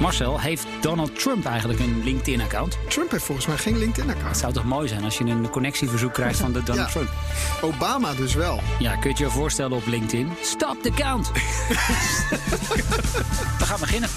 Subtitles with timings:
[0.00, 2.78] Marcel, heeft Donald Trump eigenlijk een LinkedIn-account?
[2.88, 4.28] Trump heeft volgens mij geen LinkedIn-account.
[4.28, 6.92] Het zou toch mooi zijn als je een connectieverzoek krijgt van de Donald Ja.
[6.92, 7.10] Trump?
[7.60, 8.60] Obama dus wel.
[8.78, 10.32] Ja, kun je je voorstellen op LinkedIn?
[10.42, 11.30] Stop the count!
[13.58, 14.08] We gaan beginnen.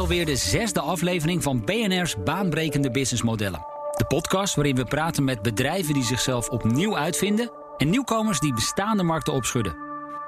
[0.00, 3.60] Alweer de zesde aflevering van BNR's Baanbrekende Businessmodellen.
[3.96, 9.02] De podcast waarin we praten met bedrijven die zichzelf opnieuw uitvinden en nieuwkomers die bestaande
[9.02, 9.76] markten opschudden.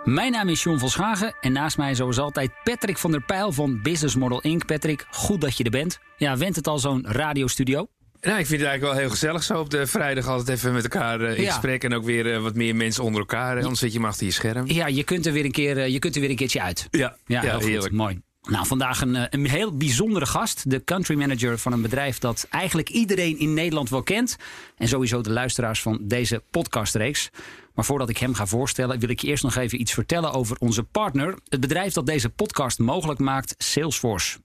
[0.05, 3.53] Mijn naam is John van Schagen en naast mij zoals altijd Patrick van der Pijl
[3.53, 4.67] van Business Model Inc.
[4.67, 5.99] Patrick, goed dat je er bent.
[6.17, 7.87] Ja, went het al zo'n radiostudio?
[8.21, 10.83] Nou, ik vind het eigenlijk wel heel gezellig zo op de vrijdag altijd even met
[10.83, 11.51] elkaar eh, in Ja.
[11.51, 11.85] gesprek.
[11.85, 13.57] En ook weer eh, wat meer mensen onder elkaar.
[13.57, 14.67] Anders zit je maar achter je scherm.
[14.67, 16.89] Ja, je kunt er weer een, keer, eh, je kunt er weer een keertje uit.
[16.91, 17.93] Ja, Ja, ja, heel goed.
[17.93, 18.21] Mooi.
[18.49, 20.71] Nou, vandaag een, eh, een heel bijzondere gast.
[20.71, 24.37] De country manager van een bedrijf dat eigenlijk iedereen in Nederland wel kent.
[24.77, 27.31] En sowieso de luisteraars van deze podcastreeks.
[27.75, 30.57] Maar voordat ik hem ga voorstellen, wil ik je eerst nog even iets vertellen over
[30.59, 31.39] onze partner.
[31.49, 34.39] Het bedrijf dat deze podcast mogelijk maakt, Salesforce.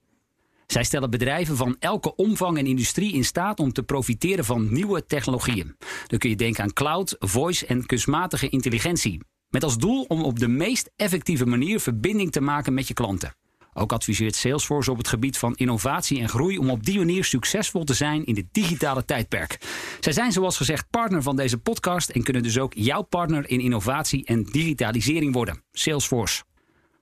[0.68, 5.06] Zij stellen bedrijven van elke omvang en industrie in staat om te profiteren van nieuwe
[5.06, 5.76] technologieën.
[6.08, 9.22] Dan kun je denken aan cloud, voice en kunstmatige intelligentie.
[9.50, 13.34] Met als doel om op de meest effectieve manier verbinding te maken met je klanten.
[13.78, 17.84] Ook adviseert Salesforce op het gebied van innovatie en groei om op die manier succesvol
[17.84, 19.58] te zijn in dit digitale tijdperk.
[20.00, 23.60] Zij zijn zoals gezegd partner van deze podcast en kunnen dus ook jouw partner in
[23.60, 25.64] innovatie en digitalisering worden.
[25.72, 26.47] Salesforce.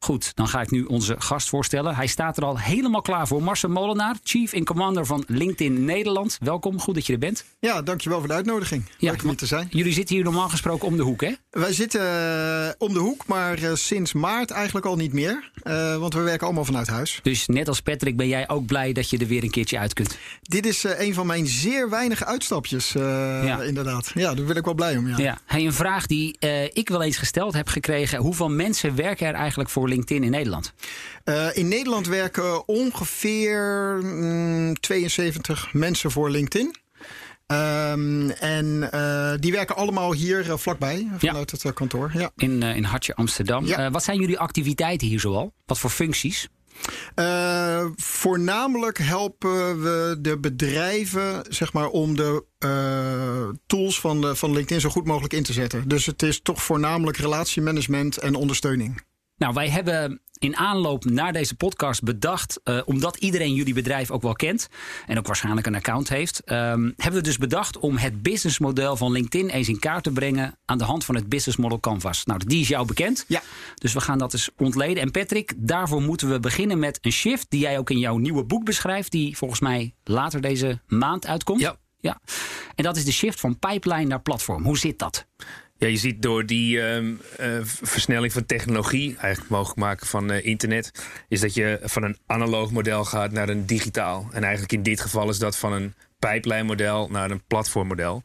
[0.05, 1.95] Goed, dan ga ik nu onze gast voorstellen.
[1.95, 3.43] Hij staat er al helemaal klaar voor.
[3.43, 6.37] Marcel Molenaar, Chief in Commander van LinkedIn Nederland.
[6.41, 7.45] Welkom, goed dat je er bent.
[7.59, 8.85] Ja, dankjewel voor de uitnodiging.
[8.99, 9.67] Leuk om hier te zijn.
[9.71, 11.31] Jullie zitten hier normaal gesproken om de hoek, hè?
[11.49, 15.51] Wij zitten eh, om de hoek, maar eh, sinds maart eigenlijk al niet meer.
[15.63, 17.19] Eh, want we werken allemaal vanuit huis.
[17.23, 19.93] Dus net als Patrick ben jij ook blij dat je er weer een keertje uit
[19.93, 20.17] kunt.
[20.41, 23.61] Dit is een van mijn zeer weinige uitstapjes, Ja.
[23.61, 24.11] inderdaad.
[24.13, 25.17] Ja, daar ben ik wel blij om, ja.
[25.17, 25.37] Ja.
[25.45, 26.37] Hey, een vraag die
[26.73, 28.19] ik wel eens gesteld heb gekregen.
[28.19, 30.73] Hoeveel mensen werken er eigenlijk voor LinkedIn in Nederland?
[31.25, 36.75] Eh, in Nederland werken ongeveer mm, 72 mensen voor LinkedIn.
[37.45, 42.11] Ehm, en eh, die werken allemaal hier eh, vlakbij, vanuit het kantoor.
[42.13, 42.31] Ja.
[42.35, 43.65] In, in Hartje Amsterdam.
[43.65, 43.91] Ja.
[43.91, 45.53] Wat zijn jullie activiteiten hier zoal?
[45.65, 46.47] Wat voor functies?
[47.95, 52.45] Voornamelijk helpen we de bedrijven zeg maar, om de
[53.65, 55.87] tools van, de, van LinkedIn zo goed mogelijk in te zetten.
[55.87, 59.01] Dus het is toch voornamelijk relatiemanagement en ondersteuning.
[59.37, 64.21] Nou, wij hebben in aanloop naar deze podcast bedacht, eh, omdat iedereen jullie bedrijf ook
[64.21, 64.67] wel kent
[65.05, 69.11] en ook waarschijnlijk een account heeft, ehm, hebben we dus bedacht om het businessmodel van
[69.11, 72.25] LinkedIn eens in kaart te brengen aan de hand van het Business Model Canvas.
[72.25, 73.25] Nou, die is jou bekend.
[73.27, 73.41] Ja.
[73.75, 75.03] Dus we gaan dat eens ontleden.
[75.03, 78.43] En Patrick, daarvoor moeten we beginnen met een shift die jij ook in jouw nieuwe
[78.43, 81.61] boek beschrijft, die volgens mij later deze maand uitkomt.
[81.61, 81.75] Ja.
[81.99, 82.19] ja.
[82.75, 84.63] En dat is de shift van pipeline naar platform.
[84.63, 85.25] Hoe zit dat?
[85.85, 90.45] Ja, je ziet door die ehm, eh, versnelling van technologie, eigenlijk mogelijk maken van eh,
[90.45, 90.91] internet,
[91.27, 94.27] is dat je van een analoog model gaat naar een digitaal.
[94.31, 98.21] En eigenlijk in dit geval is dat van een pijplijnmodel naar een platformmodel.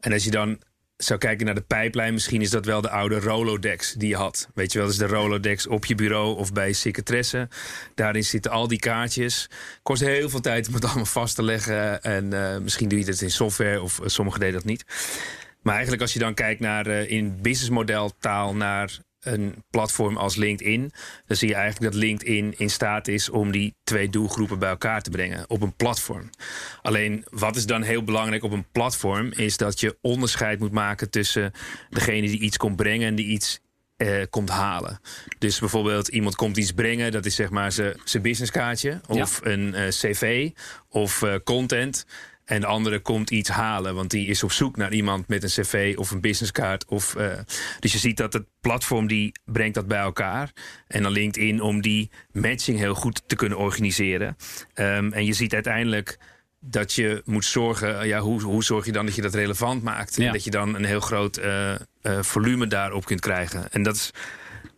[0.00, 0.60] En als je dan
[0.96, 4.48] zou kijken naar de pijplijn, misschien is dat wel de oude Rolodex die je had.
[4.54, 7.48] Weet je wel, is de Rolodex op je bureau of bij secretaresse.
[7.94, 9.50] Daarin zitten al die kaartjes.
[9.82, 12.02] Kost heel veel tijd om het allemaal vast te leggen.
[12.02, 14.84] En eh, misschien doe je het in software of sommigen deden dat niet.
[15.62, 20.92] Maar eigenlijk als je dan kijkt naar eh, in businessmodeltaal naar een platform als LinkedIn,
[21.26, 25.02] dan zie je eigenlijk dat LinkedIn in staat is om die twee doelgroepen bij elkaar
[25.02, 26.30] te brengen op een platform.
[26.82, 31.10] Alleen wat is dan heel belangrijk op een platform, is dat je onderscheid moet maken
[31.10, 31.52] tussen
[31.90, 33.60] degene die iets komt brengen en die iets
[33.96, 35.00] eh, komt halen.
[35.38, 39.88] Dus bijvoorbeeld iemand komt iets brengen, dat is zeg maar zijn businesskaartje of een eh,
[39.88, 40.50] cv
[40.88, 42.06] of content.
[42.44, 45.64] En de andere komt iets halen, want die is op zoek naar iemand met een
[45.64, 46.84] cv of een businesskaart.
[46.84, 47.38] Of, eh,
[47.80, 50.52] dus je ziet dat het platform die brengt dat bij elkaar.
[50.86, 54.36] En dan LinkedIn om die matching heel goed te kunnen organiseren.
[54.74, 56.18] Ehm, en je ziet uiteindelijk
[56.60, 60.16] dat je moet zorgen, ja, hoe, hoe zorg je dan dat je dat relevant maakt?
[60.16, 60.26] Ja.
[60.26, 63.72] En dat je dan een heel groot eh, eh, volume daarop kunt krijgen.
[63.72, 64.10] En dat is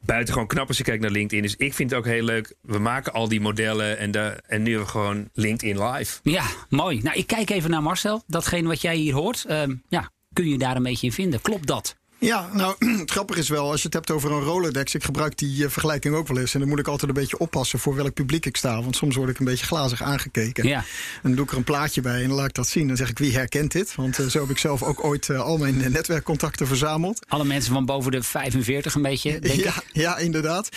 [0.05, 1.43] buitengewoon knap als je kijkt naar LinkedIn.
[1.43, 2.55] Dus ik vind het ook heel leuk.
[2.61, 6.21] We maken al die modellen en, de, en nu hebben we gewoon LinkedIn live.
[6.23, 7.01] Ja, mooi.
[7.03, 8.23] Nou, ik kijk even naar Marcel.
[8.27, 11.41] Datgene wat jij hier hoort, ehm, ja, kun je daar een beetje in vinden.
[11.41, 11.97] Klopt dat?
[12.19, 15.39] Ja, nou, het grappige is wel, als je het hebt over een Rolodex, ik gebruik
[15.39, 16.55] die uh, vergelijking ook wel eens.
[16.55, 18.83] En dan moet ik altijd een beetje oppassen voor welk publiek ik sta.
[18.83, 20.69] Want soms word ik een beetje glazig aangekeken.
[20.69, 20.79] Ja.
[20.79, 20.85] En
[21.23, 22.87] dan doe ik er een plaatje bij en dan laat ik dat zien.
[22.89, 23.95] Dan zeg ik, wie herkent dit?
[23.95, 27.27] Want uh, zo heb ik zelf ook ooit uh, al mijn netwerkcontacten verzameld.
[27.29, 29.85] Alle mensen van boven de 45 een beetje, denk ja, ik.
[29.93, 30.69] ja, inderdaad.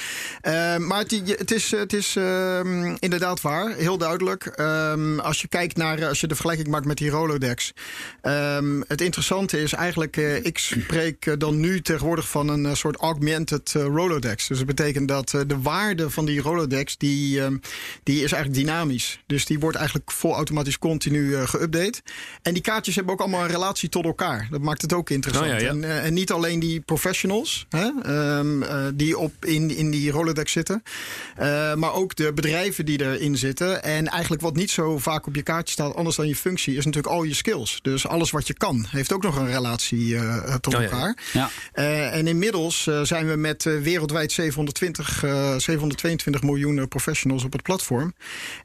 [0.77, 4.45] maar het, het, is, het is ehm, inderdaad waar, heel duidelijk.
[4.45, 7.73] Ehm, als je kijkt naar, als je de vergelijking maakt met die Rolodex.
[8.21, 13.83] Ehm, het interessante is eigenlijk, ik spreek dan nu tegenwoordig van een soort augmented uh,
[13.83, 14.47] Rolodex.
[14.47, 17.47] Dus dat betekent dat de waarde van die Rolodex, die, uh,
[18.03, 19.19] die is eigenlijk dynamisch.
[19.25, 22.01] Dus die wordt eigenlijk vol automatisch continu geüpdate.
[22.41, 24.47] En die kaartjes hebben ook allemaal een relatie tot elkaar.
[24.51, 25.51] Dat maakt het ook interessant.
[25.51, 25.69] Oh, ja, ja.
[25.69, 27.89] En, en, niet alleen die professionals hè,
[28.37, 28.63] um,
[28.93, 30.83] die op in, in die Rolodex zitten.
[31.75, 33.83] maar ook de bedrijven die erin zitten.
[33.83, 36.85] En eigenlijk wat niet zo vaak op je kaartje staat, anders dan je functie, is
[36.85, 37.79] natuurlijk al je skills.
[37.81, 40.17] Dus alles wat je kan, heeft ook nog een relatie
[40.61, 41.16] tot oh, elkaar.
[41.33, 41.49] Ja.
[41.73, 45.19] Uh, en inmiddels uh, zijn we met uh, wereldwijd 720,
[45.57, 48.13] 722 miljoen professionals op het platform.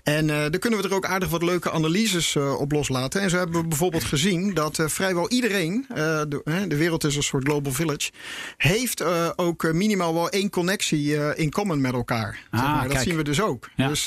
[0.03, 3.21] En daar kunnen we er ook aardig wat leuke analyses op loslaten.
[3.21, 7.45] En zo hebben we bijvoorbeeld gezien dat vrijwel iedereen, de, de, wereld is een soort
[7.45, 8.11] global village,
[8.57, 9.05] heeft
[9.37, 12.39] ook minimaal wel één connectie in common met elkaar.
[12.51, 12.83] Ah, zeg maar.
[12.83, 13.05] Dat kijk.
[13.05, 13.69] zien we dus ook.
[13.77, 13.89] Ja.
[13.89, 14.05] Dus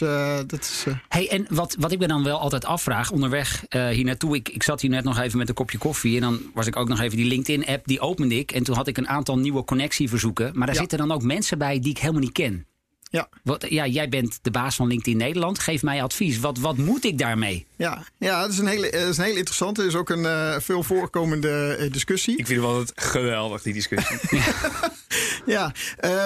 [0.48, 0.84] dat is.
[1.08, 4.36] Hey, en wat, wat ik me dan wel altijd afvraag onderweg hier naartoe.
[4.36, 6.16] Ik, ik zat hier net nog even met een kopje koffie.
[6.16, 8.52] En dan was ik ook nog even die LinkedIn-app, die opende ik.
[8.52, 10.52] En toen had ik een aantal nieuwe connectieverzoeken.
[10.54, 10.82] Maar daar Ja.
[10.82, 12.66] zitten dan ook mensen bij die ik helemaal niet ken.
[13.10, 13.30] Ja.
[13.44, 15.60] Wat, ja, jij bent de baas van LinkedIn Nederland.
[15.60, 16.40] Geef mij advies.
[16.40, 17.66] Wat, wat moet ik daarmee?
[17.76, 19.82] Ja, ja dat, is een hele, dat is een hele interessante.
[19.82, 22.38] Het is ook een uh, veel voorkomende uh, discussie.
[22.38, 24.18] Ik vind het altijd geweldig, die discussie.
[24.30, 24.44] Ja,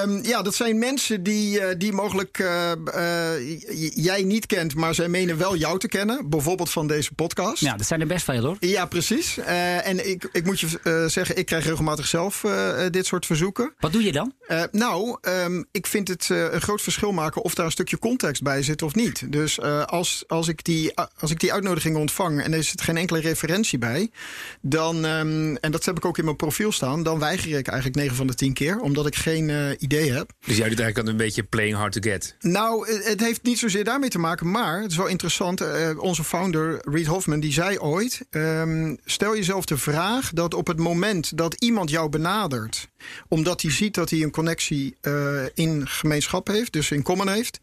[0.04, 2.72] um, ja, dat zijn mensen die, uh, die mogelijk uh,
[3.96, 6.30] jij niet kent, maar zij menen wel jou te kennen.
[6.30, 7.62] Bijvoorbeeld van deze podcast.
[7.62, 8.58] Ja, dat zijn er best veel hoor.
[8.60, 9.38] Ja, precies.
[9.84, 12.46] en ik, ik moet je zeggen, ik krijg regelmatig zelf
[12.90, 13.74] dit soort verzoeken.
[13.80, 14.34] Wat doe je dan?
[14.72, 18.64] nou, um, ik vind het een groot verschil maken of daar een stukje context bij
[18.64, 19.32] zit of niet.
[19.32, 23.20] Dus als, als, ik die, als ik die uitnodiging ontvang en er zit geen enkele
[23.20, 24.12] referentie bij,
[24.62, 27.96] dan, um, en dat heb ik ook in mijn profiel staan, dan weiger ik eigenlijk
[27.96, 30.32] 9 van de 10 keer, omdat ik geen uh, idee heb.
[30.46, 32.36] Dus jij doet eigenlijk een beetje playing hard to get.
[32.40, 35.62] Nou, het heeft niet zozeer daarmee te maken, maar het is wel interessant.
[35.62, 40.68] Uh, onze founder, Reed Hoffman, die zei ooit: um, stel jezelf de vraag dat op
[40.68, 42.90] het moment dat iemand jou benadert,
[43.28, 47.60] omdat hij ziet dat hij een connectie uh, in gemeenschap heeft, dus in common heeft.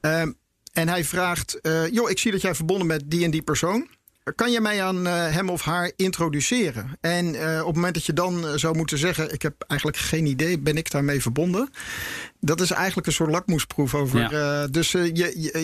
[0.00, 0.36] Um,
[0.72, 1.58] en hij vraagt:
[1.90, 3.88] joh, ik zie dat jij verbonden bent die en die persoon.
[4.34, 6.96] Kan je mij aan uh, hem of haar introduceren?
[7.00, 10.26] En uh, op het moment dat je dan zou moeten zeggen: Ik heb eigenlijk geen
[10.26, 11.70] idee, ben ik daarmee verbonden?
[12.40, 14.20] Dat is eigenlijk een soort lakmoesproef over.
[14.20, 14.62] Ja.
[14.62, 15.10] Uh, dus je,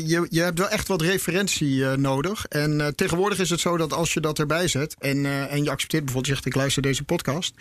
[0.07, 2.47] je, je hebt wel echt wat referentie nodig.
[2.47, 6.05] En tegenwoordig is het zo dat als je dat erbij zet en, en je accepteert
[6.05, 7.55] bijvoorbeeld, zegt ik luister deze podcast,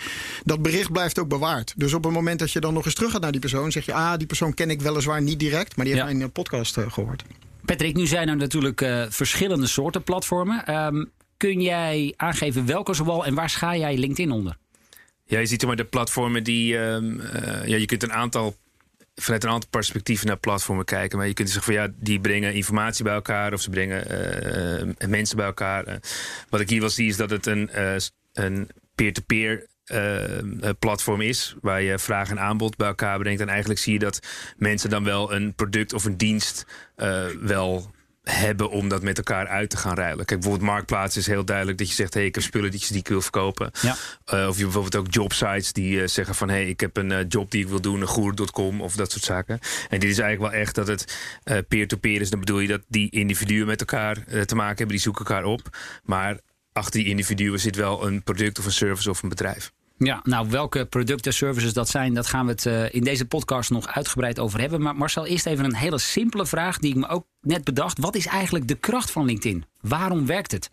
[0.44, 1.74] dat bericht blijft ook bewaard.
[1.78, 3.86] Dus op het moment dat je dan nog eens terug gaat naar die persoon, zeg
[3.86, 6.18] je: Ah, die persoon ken ik weliswaar niet direct, maar die heeft ja.
[6.18, 7.24] mijn podcast gehoord.
[7.70, 10.86] Patrick, nu zijn er natuurlijk uh, verschillende soorten platformen.
[10.86, 14.58] Um, kun jij aangeven welke zoal en waar schaar jij LinkedIn onder?
[15.26, 16.78] Ja, je ziet maar de platformen die.
[16.78, 18.56] Um, uh, ja, je kunt een aantal.
[19.16, 21.18] Vanuit een aantal perspectieven naar platformen kijken.
[21.18, 24.04] Maar je kunt zeggen van ja, die brengen informatie bij elkaar of ze brengen
[25.00, 26.00] uh, mensen bij elkaar.
[26.50, 27.70] wat ik hier wel zie is dat het een,
[28.34, 29.68] een peer-to-peer
[30.80, 31.56] platform is.
[31.62, 33.42] Waar je vraag en aanbod bij elkaar brengt.
[33.42, 34.20] En eigenlijk zie je dat
[34.58, 36.66] mensen dan wel een product of een dienst
[36.98, 37.92] uh, wel
[38.24, 40.26] hebben om dat met elkaar uit te gaan ruilen.
[40.26, 42.14] Kijk, bijvoorbeeld Marktplaats is heel duidelijk dat je zegt...
[42.14, 43.72] hey, ik heb spullen die ik wil verkopen.
[43.82, 43.96] Ja.
[44.34, 46.50] Uh, of je bijvoorbeeld ook jobsites die uh, zeggen van...
[46.50, 49.60] hey, ik heb een uh, job die ik wil doen, goer.com of dat soort zaken.
[49.90, 51.18] En dit is eigenlijk wel echt dat het
[51.68, 52.30] peer-to-peer is.
[52.30, 54.88] Dan bedoel je dat die individuen met elkaar te maken hebben.
[54.88, 55.78] Die zoeken elkaar op.
[56.04, 56.40] Maar
[56.74, 59.72] achter die individuen zit wel een product of een service of een bedrijf.
[60.00, 63.70] Ja, nou welke producten, services dat zijn, dat gaan we het uh, in deze podcast
[63.70, 64.82] nog uitgebreid over hebben.
[64.82, 68.00] Maar Marcel, eerst even een hele simpele vraag die ik me ook net bedacht.
[68.00, 69.66] Wat is eigenlijk de kracht van LinkedIn?
[69.82, 70.70] Waarom werkt het?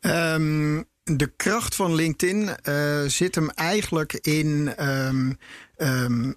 [0.00, 4.74] Um, de kracht van LinkedIn uh, zit hem eigenlijk in.
[4.88, 5.38] Um,
[5.76, 6.36] um,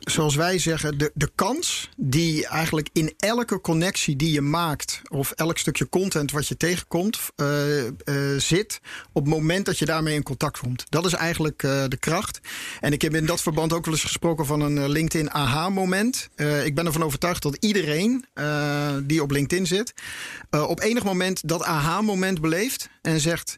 [0.00, 5.30] zoals wij zeggen, de, de kans die eigenlijk in elke connectie die je maakt, of
[5.30, 7.90] elk stukje content wat je tegenkomt, uh, uh,
[8.36, 8.80] zit
[9.12, 10.86] op het moment dat je daarmee in contact komt.
[10.88, 12.40] Dat is eigenlijk de kracht.
[12.80, 16.28] En ik heb in dat verband ook wel eens gesproken van een LinkedIn aha-moment.
[16.64, 18.24] ik ben ervan overtuigd dat iedereen
[19.02, 19.94] die op LinkedIn zit,
[20.50, 23.56] op enig moment dat aha-moment beleeft en zegt: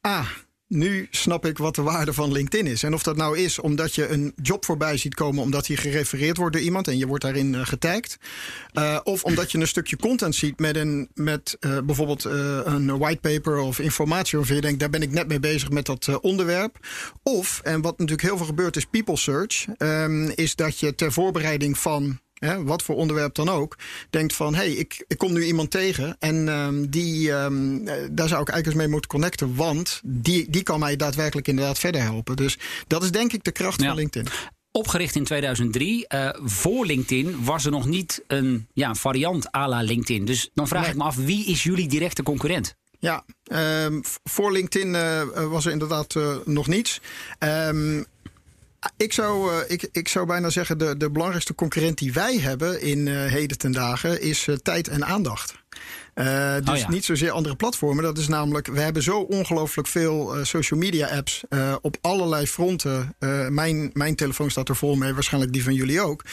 [0.00, 0.26] Ah,
[0.70, 2.82] nu snap ik wat de waarde van LinkedIn is.
[2.82, 6.36] En of dat nou is omdat je een job voorbij ziet komen, omdat die gerefereerd
[6.36, 8.18] wordt door iemand en je wordt daarin uh, getagd.
[8.72, 13.58] Uh, of omdat je een stukje content ziet met, een, met uh, bijvoorbeeld een whitepaper
[13.58, 14.38] of informatie.
[14.38, 16.86] Of je denkt, daar ben ik net mee bezig met dat onderwerp.
[17.22, 19.66] Of, en wat natuurlijk heel veel gebeurt, is people search.
[19.78, 23.78] Um, is dat je ter voorbereiding van hè, wat voor onderwerp dan ook,
[24.10, 28.28] denkt van hé, hey, ik, ik kom nu iemand tegen en um, die, um, daar
[28.28, 32.02] zou ik eigenlijk eens mee moeten connecten, want die, die kan mij daadwerkelijk inderdaad verder
[32.02, 32.36] helpen.
[32.36, 33.86] Dus dat is denk ik de kracht ja.
[33.86, 34.32] van LinkedIn.
[34.72, 36.04] Opgericht in 2003.
[36.08, 40.24] Uh, voor LinkedIn was er nog niet een ja, variant à la LinkedIn.
[40.24, 40.90] Dus dan vraag nee.
[40.90, 42.74] ik me af, wie is jullie directe concurrent?
[42.98, 43.24] Ja,
[43.84, 47.00] um, voor LinkedIn uh, was er inderdaad uh, nog niets.
[47.38, 48.06] Um,
[48.96, 52.80] ik zou, uh, ik, ik zou bijna zeggen, de, de belangrijkste concurrent die wij hebben
[52.80, 55.59] in uh, heden ten dagen is uh, tijd en aandacht.
[56.20, 56.90] Uh, dus oh ja.
[56.90, 58.04] niet zozeer andere platformen.
[58.04, 62.46] Dat is namelijk, we hebben zo ongelooflijk veel uh, social media apps uh, op allerlei
[62.46, 63.14] fronten.
[63.48, 66.24] mijn, mijn telefoon staat er vol mee, waarschijnlijk die van jullie ook.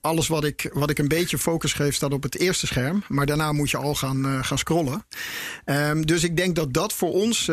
[0.00, 3.04] alles wat ik, wat ik een beetje focus geef staat op het eerste scherm.
[3.08, 5.04] Maar daarna moet je al gaan, gaan scrollen.
[5.64, 7.46] Um, dus ik denk dat dat voor ons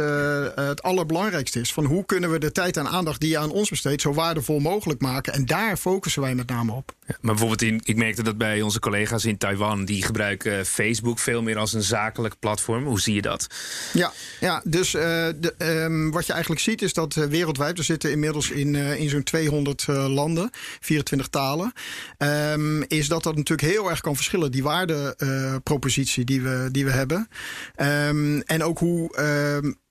[0.55, 1.73] het allerbelangrijkste is.
[1.73, 4.59] Van hoe kunnen we de tijd en aandacht die je aan ons besteedt zo waardevol
[4.59, 5.33] mogelijk maken.
[5.33, 6.93] En daar focussen wij met name op.
[7.07, 11.01] Ja, maar bijvoorbeeld, in, ik merkte dat bij onze collega's in Taiwan, die gebruiken Facebook
[11.19, 12.85] veel meer als een zakelijk platform.
[12.85, 13.47] Hoe zie je dat?
[13.93, 17.83] Ja, ja dus uh, de, um, wat je eigenlijk ziet is dat uh, wereldwijd, we
[17.83, 21.73] zitten inmiddels in, uh, in zo'n 200 landen, 24 talen,
[22.17, 26.91] um, is dat dat natuurlijk heel erg kan verschillen, die waardepropositie die, we, die we
[26.91, 27.27] hebben.
[27.75, 29.11] Um, en ook hoe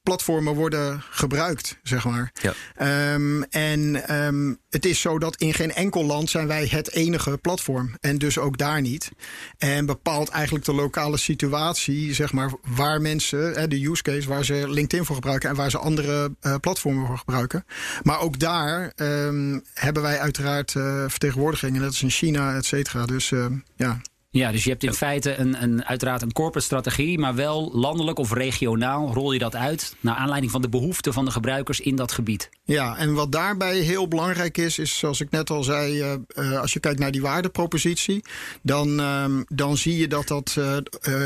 [0.02, 2.32] platformen worden gebruikt, zeg maar.
[2.40, 3.14] Ja.
[3.14, 7.38] Um, en um, het is zo dat in geen enkel land zijn wij het enige
[7.38, 7.94] platform.
[8.00, 9.10] En dus ook daar niet.
[9.58, 14.64] En bepaalt eigenlijk de lokale situatie, zeg maar, waar mensen, de use case, waar ze
[14.68, 17.64] LinkedIn voor gebruiken en waar ze andere uh, platformen voor gebruiken.
[18.02, 23.06] Maar ook daar um, hebben wij uiteraard uh, vertegenwoordigingen, net als in China, et cetera.
[23.06, 24.00] Dus uh, ja.
[24.34, 28.18] Ja, dus je hebt in feite een, een, uiteraard een corporate strategie, maar wel landelijk
[28.18, 31.96] of regionaal rol je dat uit naar aanleiding van de behoeften van de gebruikers in
[31.96, 32.48] dat gebied.
[32.64, 36.60] Ja, en wat daarbij heel belangrijk is, is zoals ik net al zei, uh, uh,
[36.60, 38.24] als je kijkt naar die waardepropositie,
[38.62, 40.76] dan, uh, dan zie je dat dat uh,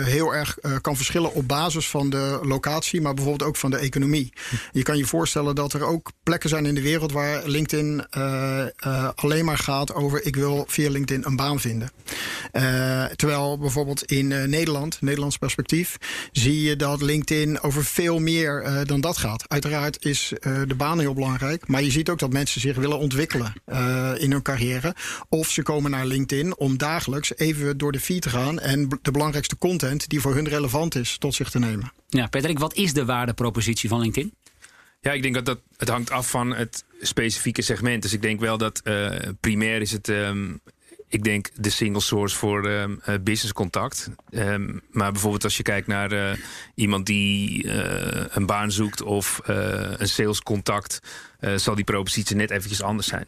[0.04, 4.32] heel erg kan verschillen op basis van de locatie, maar bijvoorbeeld ook van de economie.
[4.72, 8.06] Je kan je voorstellen dat er ook plekken zijn in de wereld waar LinkedIn
[9.14, 11.90] alleen maar gaat over ik wil via LinkedIn een baan vinden.
[12.96, 15.96] Uh, terwijl bijvoorbeeld in uh, Nederland, Nederlands perspectief,
[16.32, 19.48] zie je dat LinkedIn over veel meer uh, dan dat gaat.
[19.48, 23.52] Uiteraard is de baan heel belangrijk, maar je ziet ook dat mensen zich willen ontwikkelen
[24.18, 24.94] in hun carrière.
[25.28, 29.10] Of ze komen naar LinkedIn om dagelijks even door de feed te gaan en de
[29.10, 31.92] belangrijkste content die voor hun relevant is tot zich te nemen.
[32.08, 34.34] Ja, Patrick, wat is de waardepropositie van LinkedIn?
[35.00, 38.02] Ja, ik denk dat, dat het hangt af van het specifieke segment.
[38.02, 39.10] Dus ik denk wel dat uh,
[39.40, 40.60] primair is het um,
[41.16, 44.10] ik denk de single source voor um, uh, business contact.
[44.30, 46.30] Um, maar bijvoorbeeld als je kijkt naar uh,
[46.74, 51.00] iemand die uh, een baan zoekt of een sales contact,
[51.56, 53.26] zal die propositie net eventjes anders zijn.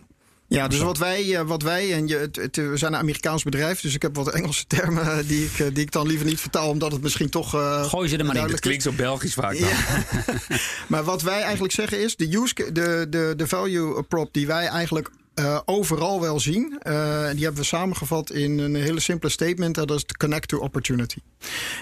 [0.48, 3.80] Ja, dus wat wij, wat wij en je, het, het, we zijn een Amerikaans bedrijf,
[3.80, 6.92] dus ik heb wat Engelse termen die ik, die ik dan liever niet vertaal, omdat
[6.92, 7.50] het misschien toch.
[7.88, 8.42] Gooi ze er maar in.
[8.42, 9.58] Het klinkt zo Belgisch vaak.
[9.58, 9.68] Dan.
[9.68, 10.04] Ja.
[10.88, 14.66] maar wat wij eigenlijk zeggen is: de, use, de, de, de value prop die wij
[14.66, 16.80] eigenlijk uh, overal wel zien.
[16.82, 19.74] Uh, die hebben we samengevat in een hele simpele statement.
[19.74, 21.18] Dat is connect to opportunity.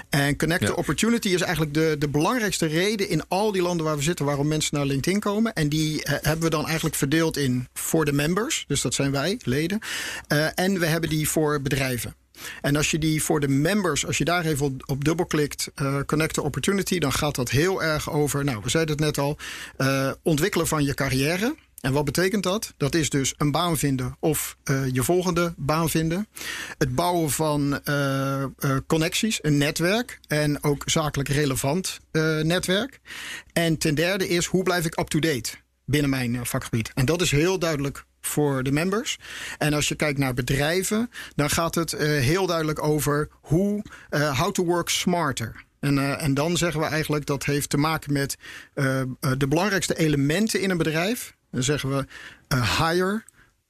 [0.08, 0.66] En connect ja.
[0.66, 4.24] to opportunity is eigenlijk de, de belangrijkste reden in al die landen waar we zitten
[4.24, 5.52] waarom mensen naar LinkedIn komen.
[5.52, 8.64] En die uh, hebben we dan eigenlijk verdeeld in voor de members.
[8.66, 9.78] Dus dat zijn wij, leden.
[10.54, 12.14] en we hebben die voor bedrijven.
[12.60, 16.00] En als je die voor de members, als je daar even op, op dubbelklikt, uh,
[16.06, 19.36] Connect to Opportunity, dan gaat dat heel erg over, nou, we zeiden het net al,
[19.78, 21.54] uh, ontwikkelen van je carrière.
[21.86, 22.74] En wat betekent dat?
[22.76, 26.28] Dat is dus een baan vinden of uh, je volgende baan vinden.
[26.78, 31.98] Het bouwen van uh, uh, connecties, een netwerk en ook zakelijk relevant
[32.42, 33.00] netwerk.
[33.52, 35.50] En ten derde is hoe blijf ik up-to-date
[35.84, 36.90] binnen mijn vakgebied.
[36.94, 39.18] En dat is heel duidelijk voor de members.
[39.58, 44.64] En als je kijkt naar bedrijven, dan gaat het heel duidelijk over hoe, how to
[44.64, 45.64] work smarter.
[45.80, 48.36] En, en, dan zeggen we eigenlijk dat heeft te maken met
[49.38, 51.35] de belangrijkste elementen in een bedrijf.
[51.56, 52.06] Dan zeggen we
[52.54, 53.22] uh, hire,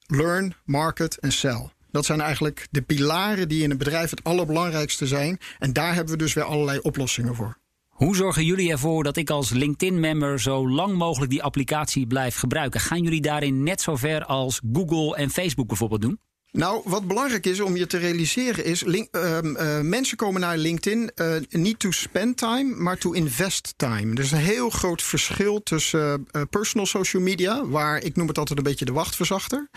[0.06, 1.68] learn, market en sell.
[1.90, 5.38] Dat zijn eigenlijk de pilaren die in een bedrijf het allerbelangrijkste zijn.
[5.58, 7.58] En daar hebben we dus weer allerlei oplossingen voor.
[7.88, 12.80] Hoe zorgen jullie ervoor dat ik als LinkedIn-member zo lang mogelijk die applicatie blijf gebruiken?
[12.80, 16.18] Gaan jullie daarin net zo ver als Google en Facebook bijvoorbeeld doen?
[16.50, 18.82] Nou, wat belangrijk is om je te realiseren is...
[18.82, 24.12] Uh, uh, mensen komen naar LinkedIn uh, niet to spend time, maar to invest time.
[24.12, 27.66] Er is een heel groot verschil tussen uh, personal social media...
[27.66, 29.68] waar ik noem het altijd een beetje de wachtverzachter...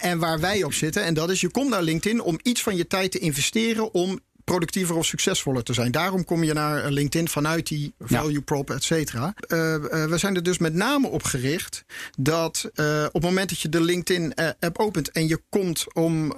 [0.00, 1.02] en waar wij op zitten.
[1.04, 3.94] En dat is, je komt naar LinkedIn om iets van je tijd te investeren...
[3.94, 5.90] om productiever of succesvoller te zijn.
[5.90, 9.34] Daarom kom je naar LinkedIn vanuit die value prop, et cetera.
[9.48, 11.84] Uh, uh, we zijn er dus met name op gericht
[12.18, 16.28] dat uh, op het moment dat je de LinkedIn-app opent en je komt om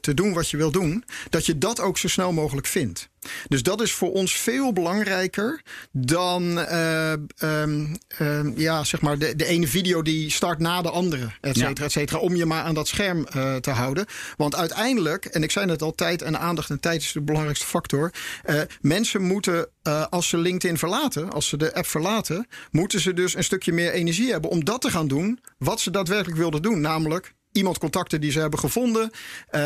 [0.00, 3.09] te doen wat je wil doen, dat je dat ook zo snel mogelijk vindt.
[3.48, 5.62] Dus dat is voor ons veel belangrijker
[5.92, 7.12] dan uh,
[7.42, 11.56] um, um, ja, zeg maar de, de ene video die start na de andere, et
[11.56, 11.84] cetera, ja.
[11.84, 12.18] et cetera.
[12.18, 14.06] Om je maar aan dat scherm uh, te houden.
[14.36, 17.66] Want uiteindelijk, en ik zei net al, tijd en aandacht en tijd is de belangrijkste
[17.66, 18.12] factor.
[18.44, 19.68] Uh, mensen moeten,
[20.10, 23.92] als ze LinkedIn verlaten, als ze de app verlaten, moeten ze dus een stukje meer
[23.92, 26.80] energie hebben om dat te gaan doen wat ze daadwerkelijk wilden doen.
[26.80, 29.10] Namelijk iemand contacten die ze hebben gevonden.
[29.52, 29.60] Uh,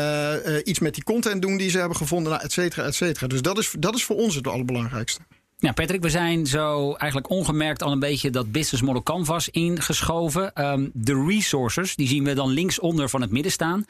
[0.45, 3.27] uh, iets met die content doen die ze hebben gevonden, nou, et cetera, et cetera.
[3.27, 5.21] Dus dat is, dat is voor ons het allerbelangrijkste.
[5.57, 10.65] Ja, Patrick, we zijn zo eigenlijk ongemerkt al een beetje dat business model canvas ingeschoven.
[10.71, 13.85] Um, de resources, die zien we dan linksonder van het midden staan.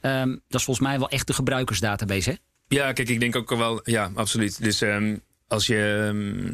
[0.00, 2.36] Um, dat is volgens mij wel echt de gebruikersdatabase, hè?
[2.68, 4.62] Ja, kijk, ik denk ook wel, ja, absoluut.
[4.62, 6.10] Dus um, als je,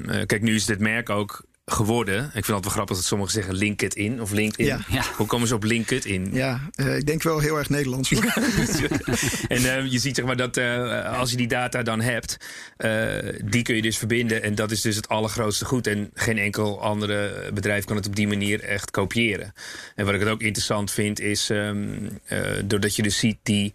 [0.06, 2.24] uh, kijk, nu is dit merk ook geworden.
[2.24, 4.66] Ik vind het wel grappig dat sommigen zeggen LinkedIn of LinkedIn.
[4.66, 4.80] Ja.
[4.88, 5.04] Ja.
[5.16, 6.28] Hoe komen ze op LinkedIn?
[6.32, 8.10] Ja, uh, ik denk wel heel erg Nederlands.
[9.48, 12.36] en uh, je ziet zeg maar dat uh, als je die data dan hebt,
[13.44, 14.42] die kun je dus verbinden.
[14.42, 15.86] En dat is dus het allergrootste goed.
[15.86, 19.52] En geen enkel andere bedrijf kan het op die manier echt kopiëren.
[19.94, 22.08] En wat ik het ook interessant vind is, um,
[22.64, 23.74] doordat je dus ziet die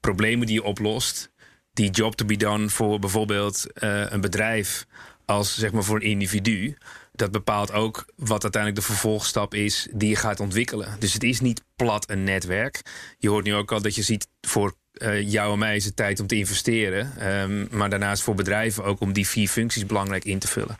[0.00, 1.30] problemen die je oplost,
[1.72, 3.66] die job to be done voor bijvoorbeeld
[4.10, 4.86] een bedrijf
[5.24, 6.76] als zeg maar voor een individu
[7.22, 10.96] dat bepaalt ook wat uiteindelijk de vervolgstap is die je gaat ontwikkelen.
[10.98, 12.82] Dus het is niet plat een netwerk.
[13.18, 15.96] Je hoort nu ook al dat je ziet voor uh, jou en mij is het
[15.96, 17.32] tijd om te investeren.
[17.32, 20.78] Um, maar daarnaast voor bedrijven ook om die vier functies belangrijk in te vullen.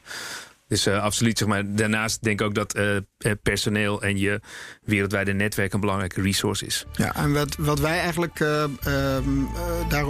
[0.72, 1.74] Dus uh, absoluut, zeg maar.
[1.74, 2.96] Daarnaast denk ik ook dat uh,
[3.42, 4.40] personeel en je
[4.82, 6.84] wereldwijde netwerk een belangrijke resource is.
[6.92, 8.78] Ja, en wat, wat wij eigenlijk um,
[9.88, 10.04] daar,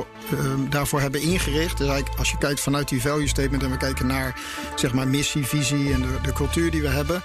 [0.68, 4.06] daarvoor hebben ingericht, is eigenlijk als je kijkt vanuit die value statement en we kijken
[4.06, 4.40] naar
[4.74, 7.22] zeg maar missie, visie en de, de cultuur die we hebben.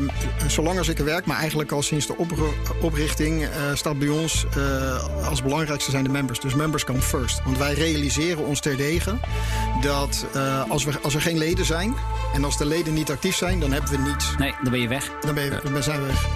[0.00, 0.10] Um,
[0.46, 2.32] zolang als ik er werk, maar eigenlijk al sinds de op,
[2.80, 4.46] oprichting, staat bij ons
[5.24, 6.40] als belangrijkste zijn de members.
[6.40, 7.42] Dus members come first.
[7.44, 9.18] Want wij realiseren ons terdege
[9.80, 10.26] dat
[10.68, 11.94] als, we, als er geen leden zijn
[12.34, 14.36] en als de leden niet actief zijn, dan hebben we niets.
[14.36, 15.10] Nee, dan ben je weg.
[15.20, 16.26] Dan, ben je, dan zijn we weg.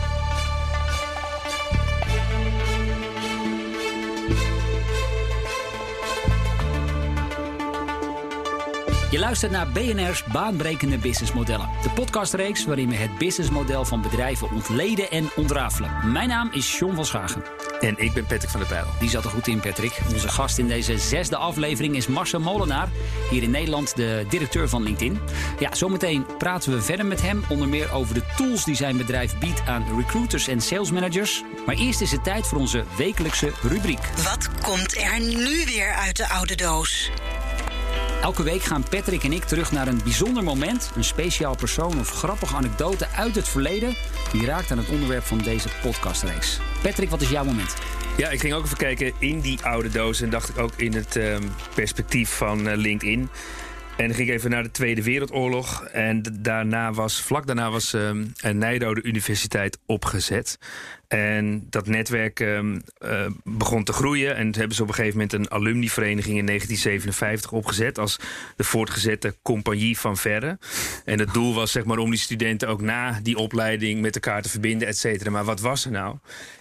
[9.11, 11.69] Je luistert naar BNR's Baanbrekende Businessmodellen.
[11.83, 16.13] De podcastreeks waarin we het businessmodel van bedrijven ontleden en ontrafelen.
[16.13, 17.43] Mijn naam is John van Schagen.
[17.81, 18.87] En ik ben Patrick van der Pijl.
[18.99, 20.01] Die zat er goed in, Patrick.
[20.13, 22.89] Onze gast in deze zesde aflevering is Marcel Molenaar.
[23.31, 25.21] Hier in Nederland de directeur van LinkedIn.
[25.59, 27.45] Ja, zometeen praten we verder met hem.
[27.49, 31.43] Onder meer over de tools die zijn bedrijf biedt aan recruiters en sales managers.
[31.67, 34.01] Maar eerst is het tijd voor onze wekelijkse rubriek.
[34.25, 37.11] Wat komt er nu weer uit de oude doos?
[38.23, 42.11] Elke week gaan Patrick en ik terug naar een bijzonder moment, een speciaal persoon of
[42.11, 43.95] grappige anekdote uit het verleden
[44.33, 46.61] die raakt aan het onderwerp van deze podcastreeks.
[46.83, 47.75] Patrick, wat is jouw moment?
[48.17, 50.95] Ja, ik ging ook even kijken in die oude doos en dacht ik ook in
[50.95, 53.29] het um, perspectief van uh, LinkedIn.
[54.01, 55.85] En dan ging even naar de Tweede Wereldoorlog.
[55.85, 60.59] En daarna was, vlak daarna was um, Nijrode Universiteit opgezet.
[61.09, 64.37] En dat netwerk um, uh, begon te groeien.
[64.37, 67.99] En hebben ze op een gegeven moment een alumnivereniging in 1957 opgezet.
[67.99, 68.19] Als
[68.57, 70.59] de voortgezette compagnie van Verre.
[71.05, 74.43] En het doel was zeg maar om die studenten ook na die opleiding met elkaar
[74.43, 75.31] te verbinden, et cetera.
[75.31, 76.17] Maar wat was er nou?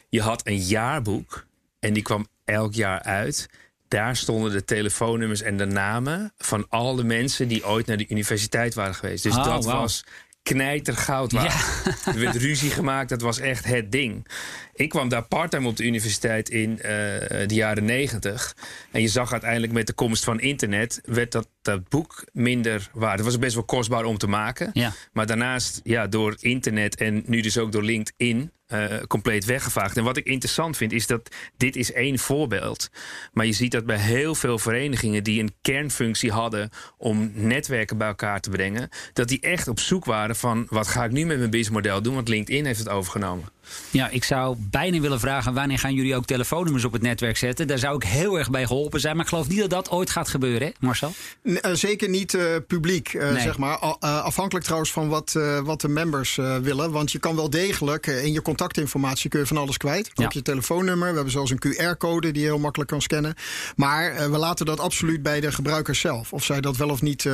[0.10, 1.45] Je had een jaarboek.
[1.80, 3.49] En die kwam elk jaar uit.
[3.89, 8.10] Daar stonden de telefoonnummers en de namen van al de mensen die ooit naar de
[8.10, 9.23] universiteit waren geweest.
[9.23, 9.73] Dus oh, dat wow.
[9.73, 10.04] was
[10.43, 11.54] knijtergoud waard.
[11.54, 11.97] Ja.
[12.13, 14.28] Er werd ruzie gemaakt, dat was echt het ding.
[14.73, 18.56] Ik kwam daar parttime op de universiteit in uh, de jaren negentig.
[18.91, 21.02] En je zag uiteindelijk met de komst van internet...
[21.06, 23.17] werd dat, dat boek minder waard.
[23.17, 24.69] Het was best wel kostbaar om te maken.
[24.73, 24.93] Ja.
[25.13, 28.52] Maar daarnaast, ja, door internet en nu dus ook door LinkedIn...
[28.73, 29.97] Uh, compleet weggevaagd.
[29.97, 32.89] En wat ik interessant vind, is dat dit is één voorbeeld.
[33.34, 38.08] Maar je ziet dat bij heel veel verenigingen die een kernfunctie hadden om netwerken bij
[38.08, 41.38] elkaar te brengen, dat die echt op zoek waren van wat ga ik nu met
[41.38, 43.49] mijn businessmodel doen, want LinkedIn heeft het overgenomen.
[43.91, 47.67] Ja, ik zou bijna willen vragen wanneer gaan jullie ook telefoonnummers op het netwerk zetten.
[47.67, 49.15] Daar zou ik heel erg bij geholpen zijn.
[49.15, 51.13] Maar ik geloof niet dat dat ooit gaat gebeuren, hè, Marcel?
[51.43, 53.41] Uh, zeker niet uh, publiek, uh, nee.
[53.41, 53.77] zeg maar.
[53.77, 56.91] afhankelijk trouwens van wat, wat de members willen.
[56.91, 60.10] Want je kan wel degelijk in je contactinformatie kun je van alles kwijt.
[60.10, 60.29] Ook ja.
[60.34, 61.08] je telefoonnummer.
[61.10, 63.36] We hebben zelfs een QR-code die je heel makkelijk kan scannen.
[63.75, 66.34] Maar we laten dat absoluut bij de gebruikers zelf.
[66.34, 67.29] Of zij dat wel of niet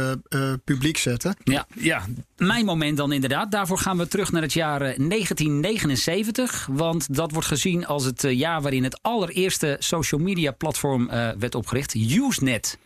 [0.63, 1.35] publiek zetten.
[1.43, 2.05] Ja, ja,
[2.37, 3.51] mijn moment dan inderdaad.
[3.51, 6.24] Daarvoor gaan we terug naar het jaar 1979.
[6.71, 11.55] Want dat wordt gezien als het jaar waarin het allereerste social media platform uh, werd
[11.55, 11.93] opgericht.
[11.93, 12.77] Usenet.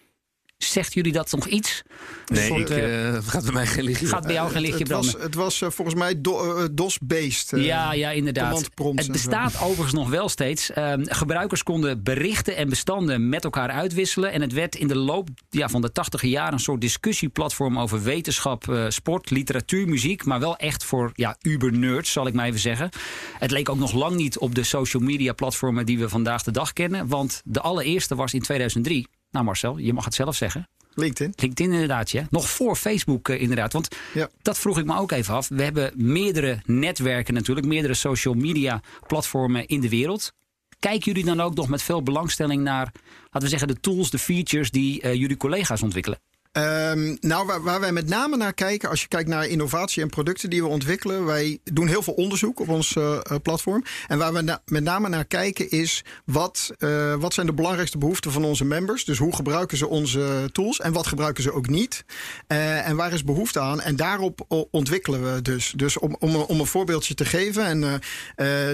[0.64, 1.82] Zegt jullie dat nog iets?
[2.26, 4.88] Nee, soort, ik, uh, gaat bij mij geen lichtje Gaat bij jou geen lichtje het
[4.88, 5.14] branden?
[5.14, 7.52] Was, het was uh, volgens mij do, uh, DOS-based.
[7.56, 8.70] ja, ja, inderdaad.
[8.96, 10.72] Het bestaat overigens nog wel steeds.
[10.72, 14.32] Ehm, gebruikers konden berichten en bestanden met elkaar uitwisselen.
[14.32, 18.04] En het werd in de loop ja, van de tachtige jaren een soort discussieplatform over
[18.04, 20.26] wetenschap, sport, literatuur, muziek.
[20.26, 22.90] Maar wel echt voor ja, uber-nerds, zal ik maar even zeggen.
[23.38, 26.52] Het leek ook nog lang niet op de social media platformen die we vandaag de
[26.52, 27.08] dag kennen.
[27.08, 29.08] Want de allereerste was in 2003.
[29.32, 30.68] Nou Marcel, je mag het zelf zeggen.
[30.94, 31.34] LinkedIn.
[31.36, 32.28] LinkedIn inderdaad, ja.
[32.30, 33.74] Nog voor Facebook uh, inderdaad.
[33.74, 34.30] Want ja.
[34.42, 35.48] dat vroeg ik me ook even af.
[35.48, 40.34] We hebben meerdere netwerken natuurlijk, meerdere social media platformen in de wereld.
[40.80, 42.92] Kijken jullie dan ook nog met veel belangstelling naar,
[43.24, 46.20] laten we zeggen, de tools, de features die uh, jullie collega's ontwikkelen?
[46.52, 50.10] Um, nou, waar, waar, wij met name naar kijken, als je kijkt naar innovatie en
[50.10, 53.84] producten die we ontwikkelen, wij doen heel veel onderzoek op ons uh, platform.
[54.08, 58.32] En waar we met name naar kijken is wat, uh, wat zijn de belangrijkste behoeften
[58.32, 59.06] van onze members?
[59.06, 62.06] Dus hoe gebruiken ze onze tools en wat gebruiken ze ook niet?
[62.48, 63.82] En waar is behoefte aan?
[63.82, 65.74] En daarop ontwikkelen we dus.
[65.76, 68.02] Dus om, om, om een voorbeeldje te geven, en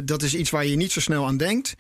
[0.06, 1.76] dat is iets waar je niet zo snel aan denkt.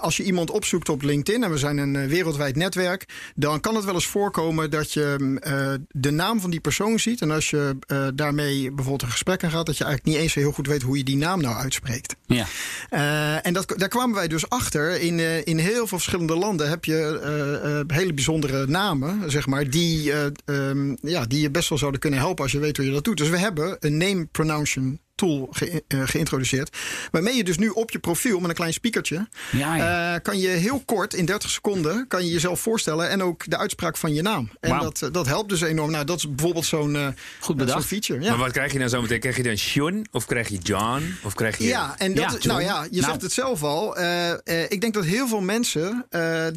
[0.00, 3.84] als je iemand opzoekt op LinkedIn, en we zijn een wereldwijd netwerk, dan kan het
[3.84, 7.20] wel eens voorkomen dat je uh, de naam van die persoon ziet.
[7.20, 10.34] En als je uh, daarmee bijvoorbeeld een gesprek aan gaat, dat je eigenlijk niet eens
[10.34, 12.16] heel goed weet hoe je die naam nou uitspreekt.
[12.26, 12.46] Ja.
[12.90, 15.00] Uh, en dat, daar kwamen wij dus achter.
[15.00, 20.12] In, in heel veel verschillende landen heb je hele bijzondere namen, zeg maar, die,
[20.44, 23.04] um, ja, die je best wel zouden kunnen helpen als je weet hoe je dat
[23.04, 23.16] doet.
[23.16, 26.76] Dus we hebben een name pronunciation tool ge, uh, geïntroduceerd.
[27.10, 29.28] Waarmee je dus nu op je profiel met een klein speakertje...
[29.50, 30.14] Ja, ja.
[30.14, 33.08] Uh, kan je heel kort, in 30 seconden, kan je jezelf voorstellen...
[33.08, 34.50] en ook de uitspraak van je naam.
[34.60, 34.80] En wow.
[34.80, 35.90] dat, dat helpt dus enorm.
[35.90, 37.08] Nou, dat is bijvoorbeeld zo'n uh,
[37.40, 37.86] Goed bedacht.
[37.86, 38.20] feature.
[38.20, 38.28] Ja.
[38.28, 39.20] Maar wat krijg je nou zo meteen?
[39.20, 41.16] Krijg je dan Sean of krijg je John?
[41.22, 41.64] Of krijg je...
[41.64, 43.04] Ja, en dat, ja, nou ja, je nou.
[43.04, 43.98] zegt het zelf al.
[44.68, 46.06] ik denk dat heel veel mensen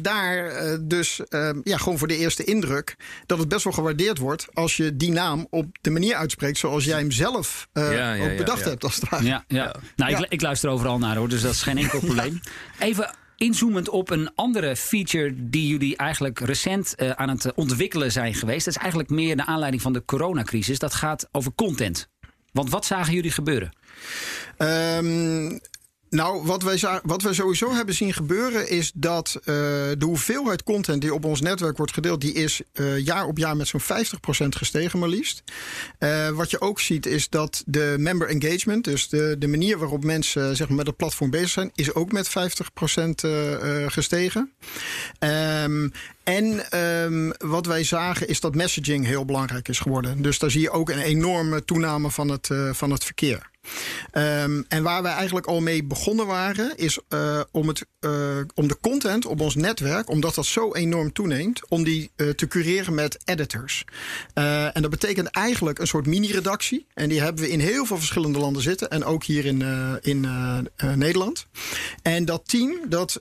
[0.02, 1.20] daar dus
[1.62, 2.96] ja, gewoon voor de eerste indruk...
[3.26, 6.58] dat het best wel gewaardeerd wordt als je die naam op de manier uitspreekt...
[6.58, 8.70] zoals jij hem zelf ja, ook bedacht ja.
[8.70, 9.24] hebt als het ware.
[9.24, 9.74] Ja, ja.
[9.96, 12.40] Nou, Ik, ik, luister overal naar hoor, dus dat is geen enkel probleem.
[12.78, 18.34] Even inzoomend op een andere feature die jullie eigenlijk recent uh, aan het ontwikkelen zijn
[18.34, 18.64] geweest.
[18.64, 20.78] Dat is eigenlijk meer de aanleiding van de coronacrisis.
[20.78, 22.08] Dat gaat over content.
[22.52, 23.72] Want wat zagen jullie gebeuren?
[24.58, 25.60] Um,
[26.10, 31.00] nou, wat wij, wat wij sowieso hebben zien gebeuren is dat uh, de hoeveelheid content
[31.00, 33.84] die op ons netwerk wordt gedeeld, die is uh, jaar op jaar met zo'n 50%
[34.48, 35.42] gestegen maar liefst.
[35.98, 40.04] Uh, wat je ook ziet is dat de member engagement, dus de, de manier waarop
[40.04, 42.30] mensen zeg maar, met het platform bezig zijn, is ook met 50%
[43.86, 44.52] gestegen.
[45.64, 45.92] Um,
[46.24, 50.22] en um, wat wij zagen is dat messaging heel belangrijk is geworden.
[50.22, 53.50] Dus daar zie je ook een enorme toename van het, van het verkeer.
[54.12, 58.10] Um, en waar wij eigenlijk al mee begonnen waren, is uh, om, het, uh,
[58.54, 62.48] om de content op ons netwerk, omdat dat zo enorm toeneemt, om die uh, te
[62.48, 63.84] cureren met editors.
[64.34, 66.86] en dat betekent eigenlijk een soort mini-redactie.
[66.94, 68.90] En die hebben we in heel veel verschillende landen zitten.
[68.90, 69.62] En ook hier in,
[70.02, 70.26] in
[70.94, 71.46] Nederland.
[72.02, 73.20] En dat team dat,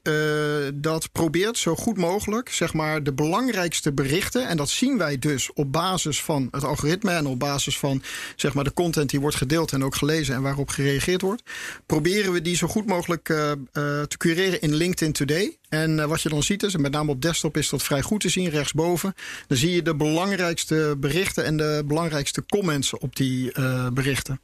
[0.74, 4.48] dat probeert zo goed mogelijk, zeg maar, de belangrijkste berichten.
[4.48, 8.02] En dat zien wij dus op basis van het algoritme en op basis van
[8.36, 11.44] zeg maar, de content die wordt gedeeld en ook gelezen en waarop gereageerd wordt,
[11.86, 13.54] proberen we die zo goed mogelijk uh, uh,
[14.02, 15.58] te cureren in LinkedIn Today.
[15.70, 18.02] En uh, wat je dan ziet is, en met name op desktop is dat vrij
[18.02, 19.14] goed te zien, rechtsboven.
[19.48, 23.52] Dan zie je de belangrijkste berichten en de belangrijkste comments op die
[23.94, 24.42] berichten.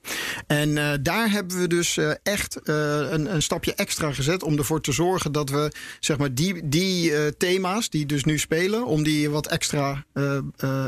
[0.48, 5.32] En daar hebben we dus echt een, een, stapje extra gezet om ervoor te zorgen
[5.32, 10.06] dat we zeg maar, die, die thema's die dus nu spelen, om die wat extra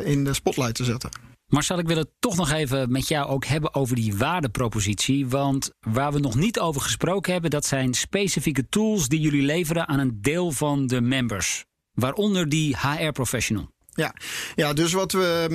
[0.03, 1.34] in de spotlight te zetten.
[1.47, 5.27] Marcel, ik wil het toch nog even met jou ook hebben over die waardepropositie.
[5.27, 9.87] Want waar we nog niet over gesproken hebben, dat zijn specifieke tools die jullie leveren
[9.87, 11.65] aan een deel van de members.
[11.91, 13.73] Waaronder die HR-professional.
[13.95, 14.13] Ja,
[14.55, 15.47] ja dus wat, we,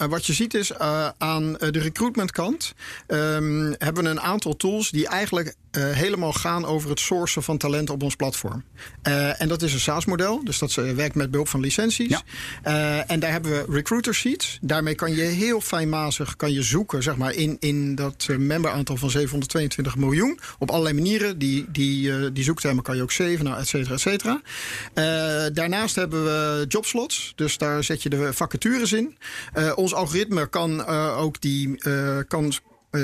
[0.00, 2.74] uh, wat je ziet is uh, aan de recruitmentkant
[3.06, 7.58] um, hebben we een aantal tools die eigenlijk eh, helemaal gaan over het sourcen van
[7.58, 8.64] talent op ons platform.
[9.02, 12.22] Eh, en dat is een SaaS-model, dus dat eh, werkt met behulp van licenties.
[12.62, 13.04] Ja.
[13.06, 14.58] En daar hebben we recruiter sheets.
[14.60, 19.10] Daarmee kan je heel fijnmazig kan je zoeken zeg maar, in, in dat memberaantal van
[19.10, 20.38] 722 miljoen.
[20.58, 21.38] Op allerlei manieren.
[21.38, 24.40] Die, die, die zoektermen kan je ook zeven, nou, et cetera, et cetera.
[25.50, 27.32] Daarnaast hebben we jobslots.
[27.34, 29.16] Dus daar zet je de vacatures in.
[29.74, 30.86] Ons algoritme kan
[31.16, 31.78] ook die,
[32.28, 32.52] kan,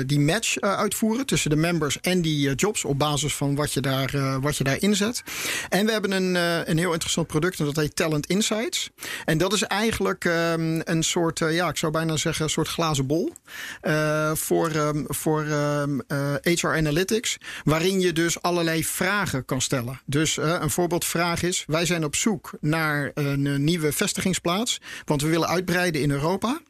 [0.05, 3.73] die match eh, uitvoeren tussen de members en die eh, jobs op basis van wat
[3.73, 5.23] je, daar, eh, wat je daar inzet.
[5.69, 8.89] En we hebben een, eh, een heel interessant product en dat heet Talent Insights.
[9.25, 12.67] En dat is eigenlijk ehm, een soort, eh, ja, ik zou bijna zeggen, een soort
[12.67, 13.33] glazen bol
[13.81, 20.01] eh, voor, ehm, voor ehm, eh, HR Analytics, waarin je dus allerlei vragen kan stellen.
[20.05, 25.21] Dus eh, een voorbeeldvraag is: wij zijn op zoek naar een eh, nieuwe vestigingsplaats, want
[25.21, 26.61] we willen uitbreiden in Europa.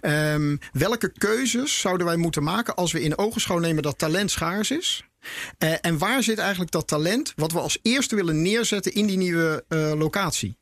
[0.00, 4.70] Ehm, welke keuzes zouden wij moeten maken als we in ogenschouw nemen dat talent schaars
[4.70, 5.04] is?
[5.58, 9.16] Eh, en waar zit eigenlijk dat talent wat we als eerste willen neerzetten in die
[9.16, 10.56] nieuwe eh, locatie?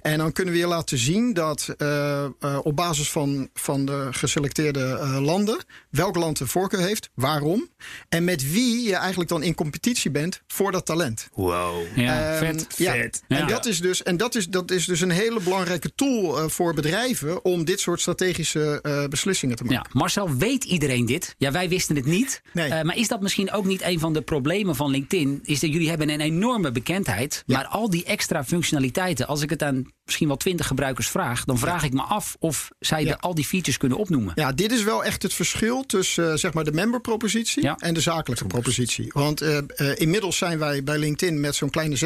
[0.00, 2.30] En dan kunnen we je laten zien dat eh, eh,
[2.62, 7.68] op basis van, van de geselecteerde eh, landen, welk land de voorkeur heeft, waarom.
[8.08, 11.28] En met wie je eigenlijk dan in competitie bent voor dat talent.
[11.32, 11.82] Wow.
[11.94, 12.66] Ja, Ehm, vet.
[12.76, 12.92] Ja.
[12.92, 13.22] Vet.
[13.28, 13.38] Ja.
[13.38, 16.48] En, dat is, dus, en dat, is, dat is dus een hele belangrijke tool eh,
[16.48, 19.88] voor bedrijven om dit soort strategische eh, beslissingen te maken.
[19.92, 21.34] Ja, Marcel, weet iedereen dit?
[21.38, 22.42] Ja, wij wisten het niet.
[22.52, 22.70] Nee.
[22.70, 25.40] Eh, maar is dat misschien ook niet een van de problemen van LinkedIn?
[25.42, 27.42] Is dat jullie hebben een enorme bekendheid.
[27.46, 27.56] Ja.
[27.56, 31.58] Maar al die extra functionaliteiten, als ik het aan misschien wel twintig gebruikers vraag, dan
[31.58, 33.10] vraag ik me af of zij Ja.
[33.10, 34.32] de, al die features kunnen opnoemen.
[34.34, 37.76] Ja, dit is wel echt het verschil tussen eh, zeg maar de member-propositie Ja.
[37.78, 39.10] en de zakelijke propositie.
[39.14, 39.64] Want eh, eh,
[39.94, 41.96] inmiddels zijn wij bij LinkedIn met zo'n kleine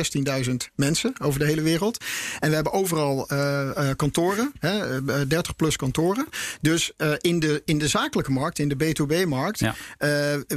[0.45, 2.05] 16.000 mensen over de hele wereld.
[2.41, 6.27] En we hebben overal eh, eh, kantoren, hè, eh, 30 plus kantoren.
[6.61, 9.75] Dus eh, in, de, in de zakelijke markt, in de B2B-markt, Ja.
[9.99, 10.09] eh,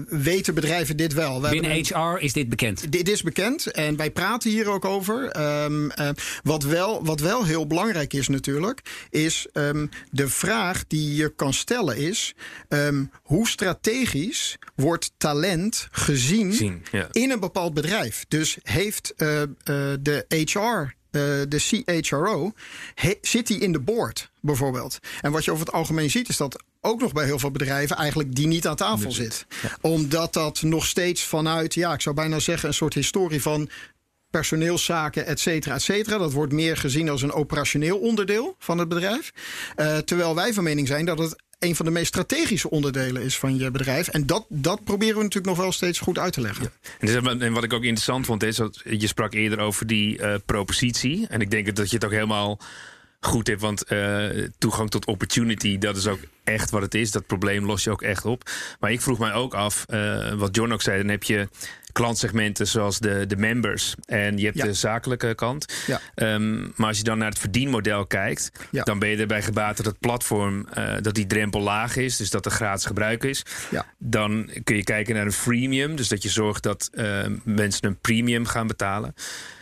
[0.10, 1.28] weten bedrijven dit wel.
[1.42, 2.92] We hebben Binnen een- HR is dit bekend.
[2.92, 5.28] dit is bekend en wij praten hier ook over.
[5.30, 6.10] Ehm, eh,
[6.44, 11.54] wat, wel, wat wel heel belangrijk is natuurlijk, is ehm, de vraag die je kan
[11.54, 12.34] stellen is...
[12.70, 17.08] ehm, hoe strategisch wordt talent gezien Zien, ja.
[17.12, 18.26] in een bepaald bedrijf?
[18.28, 19.48] Dus heeft eh, eh,
[20.00, 20.60] de HR...
[20.60, 22.52] eh, de CHRO,
[22.96, 25.00] he- zit die in de board bijvoorbeeld?
[25.22, 27.96] En wat je over het algemeen ziet, is dat ook nog bij heel veel bedrijven
[27.96, 29.46] eigenlijk die niet aan tafel zit.
[29.82, 33.70] Omdat dat nog steeds vanuit, ja, ik zou bijna zeggen, een soort historie van
[34.32, 36.18] personeelszaken, et cetera, et cetera.
[36.18, 39.32] Dat wordt meer gezien als een operationeel onderdeel van het bedrijf.
[39.76, 43.38] Eh, terwijl wij van mening zijn dat het een van de meest strategische onderdelen is
[43.38, 44.08] van je bedrijf.
[44.08, 46.72] En dat, dat proberen we natuurlijk nog wel steeds goed uit te leggen.
[47.00, 50.18] En, dus, en wat ik ook interessant vond, is dat je sprak eerder over die
[50.18, 51.26] eh, propositie.
[51.30, 52.60] En ik denk dat je het ook helemaal
[53.26, 53.62] goed hebt.
[53.62, 54.26] Want eh,
[54.58, 57.12] toegang tot opportunity, dat is ook echt wat het is.
[57.12, 58.50] Dat probleem los je ook echt op.
[58.80, 61.48] Maar ik vroeg mij ook af, eh, wat John ook zei, dan heb je
[61.92, 63.96] klantsegmenten zoals de, de members.
[64.06, 64.64] En je hebt Ja.
[64.66, 65.74] de zakelijke kant.
[65.88, 66.02] Ja.
[66.16, 68.84] Ehm, maar als je dan naar het verdienmodel kijkt, Ja.
[68.84, 72.18] dan ben je erbij gebaat dat het platform, eh, dat die drempel laag is.
[72.18, 73.44] Dus dat er gratis gebruik is.
[73.72, 73.86] Ja.
[73.98, 75.96] Dan kun je kijken naar een freemium.
[75.96, 76.90] Dus dat je zorgt dat
[77.44, 79.14] mensen een premium gaan betalen.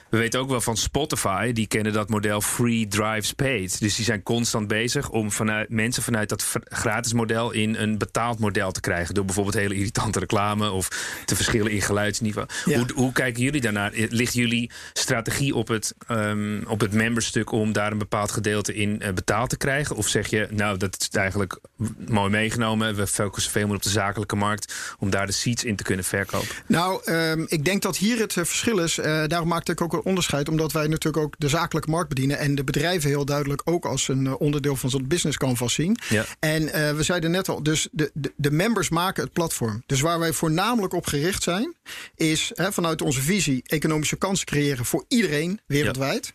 [0.10, 3.80] We weten ook wel van Spotify, die kennen dat model Free Drives Paid.
[3.80, 8.40] Dus die zijn constant bezig om vanuit, mensen vanuit dat gratis model in een betaald
[8.40, 9.14] model te krijgen.
[9.14, 10.88] Door bijvoorbeeld hele irritante reclame of
[11.26, 12.48] te verschillen in geluidsniveau.
[12.66, 12.78] Ja.
[12.78, 13.92] Hoe, hoe kijken jullie daarnaar?
[13.94, 19.02] Ligt jullie strategie op het, ehm, op het memberstuk om daar een bepaald gedeelte in
[19.02, 19.96] eh, betaald te krijgen?
[19.96, 21.60] Of zeg je, nou, dat is eigenlijk
[22.08, 22.96] mooi meegenomen.
[22.96, 26.06] We focussen veel meer op de zakelijke markt om daar de seats in te kunnen
[26.06, 26.48] verkopen.
[26.66, 28.98] Nou, ehm, ik denk dat hier het eh, verschil is.
[28.98, 32.56] Eh, daarom maakte ik ook onderscheid, omdat wij natuurlijk ook de zakelijke markt bedienen en
[32.56, 35.98] de bedrijven heel duidelijk ook als een eh, onderdeel van zo'n business canvas zien.
[36.10, 36.26] Ja.
[36.40, 39.84] En eh, we zeiden net al, dus de, de, de members maken het platform.
[39.86, 41.76] Dus waar wij voornamelijk op gericht zijn,
[42.16, 46.34] is hè, vanuit onze visie economische kansen creëren voor iedereen wereldwijd.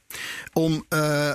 [0.53, 1.33] Om eh,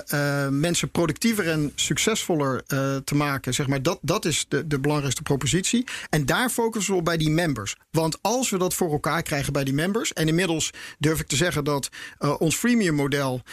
[0.48, 2.64] mensen productiever en succesvoller
[3.04, 3.54] te maken.
[3.54, 5.86] Zeg maar, dat, dat is de, de belangrijkste propositie.
[6.10, 7.76] En daar focussen we op bij die members.
[7.90, 10.12] Want als we dat voor elkaar krijgen bij die members.
[10.12, 11.88] En inmiddels durf ik te zeggen dat
[12.20, 13.44] ons freemium model eh,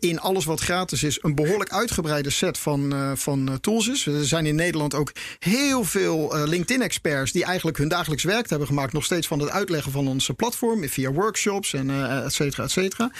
[0.00, 4.06] in alles wat gratis is, een behoorlijk uitgebreide set van, eh, van eh, tools is.
[4.06, 8.68] Er zijn in Nederland ook heel veel eh, LinkedIn-experts die eigenlijk hun dagelijks werk hebben
[8.68, 12.62] gemaakt, nog steeds van het uitleggen van onze platform via workshops en eh et cetera,
[12.64, 13.10] et cetera.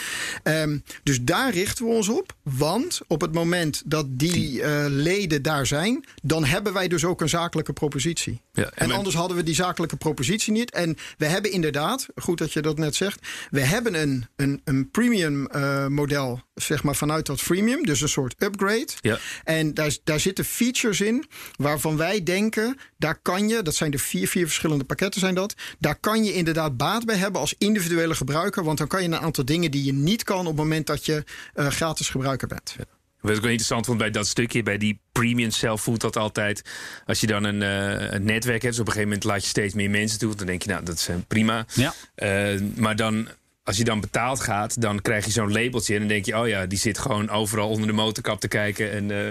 [0.43, 2.35] Ehm, dus daar richten we ons op.
[2.43, 7.21] Want op het moment dat die eh, leden daar zijn, dan hebben wij dus ook
[7.21, 8.41] een zakelijke propositie.
[8.53, 10.71] Ja, en anders hadden we die zakelijke propositie niet.
[10.71, 14.91] En we hebben inderdaad, goed dat je dat net zegt, we hebben een, een, een
[14.91, 17.87] premium eh, model, zeg maar vanuit dat freemium.
[17.87, 18.89] Dus een soort upgrade.
[19.01, 19.19] Ja.
[19.45, 21.25] En daar, daar zitten features in
[21.57, 25.55] waarvan wij denken, daar kan je, dat zijn de vier, vier verschillende pakketten zijn dat.
[25.79, 28.65] Daar kan je inderdaad baat bij hebben als individuele gebruiker.
[28.65, 31.07] Want dan kan je een aantal dingen die je niet kan op het moment dat
[31.07, 32.77] je uh, gratis gebruiker bent.
[33.21, 36.63] Wat ik wel interessant vond bij dat stukje, bij die premium zelf voelt dat altijd.
[37.07, 39.49] Als je dan een, uh, een netwerk hebt, dus op een gegeven moment laat je
[39.49, 40.35] steeds meer mensen toe.
[40.35, 41.67] Dan denk je, nou, dat is uh, prima.
[41.75, 41.95] Ja.
[42.17, 43.29] Uh, maar dan
[43.69, 45.95] als je dan betaald gaat, dan krijg je zo'n labeltje.
[45.95, 48.93] En dan denk je, oh ja, die zit gewoon overal onder de motorkap te kijken.
[48.93, 49.29] En uh,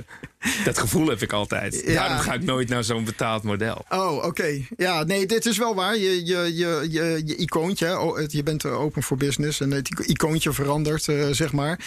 [0.65, 1.83] dat gevoel heb ik altijd.
[1.85, 1.93] Ja.
[1.93, 3.85] Daarom ga ik nooit naar zo'n betaald model.
[3.89, 4.25] Oh, oké.
[4.25, 4.67] Okay.
[4.77, 5.97] Ja, nee, dit is wel waar.
[5.97, 9.61] Je, je, je, je, je icoontje, je bent open for business.
[9.61, 11.79] En het icoontje verandert, uh, zeg maar.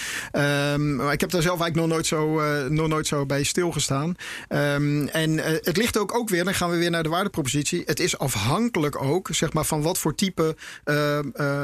[0.72, 3.42] Um, maar ik heb daar zelf eigenlijk nog nooit zo, uh, nog nooit zo bij
[3.42, 4.16] stilgestaan.
[4.48, 7.82] Um, en het ligt ook, ook weer, dan gaan we weer naar de waardepropositie.
[7.86, 10.56] Het is afhankelijk ook, zeg maar, van wat voor type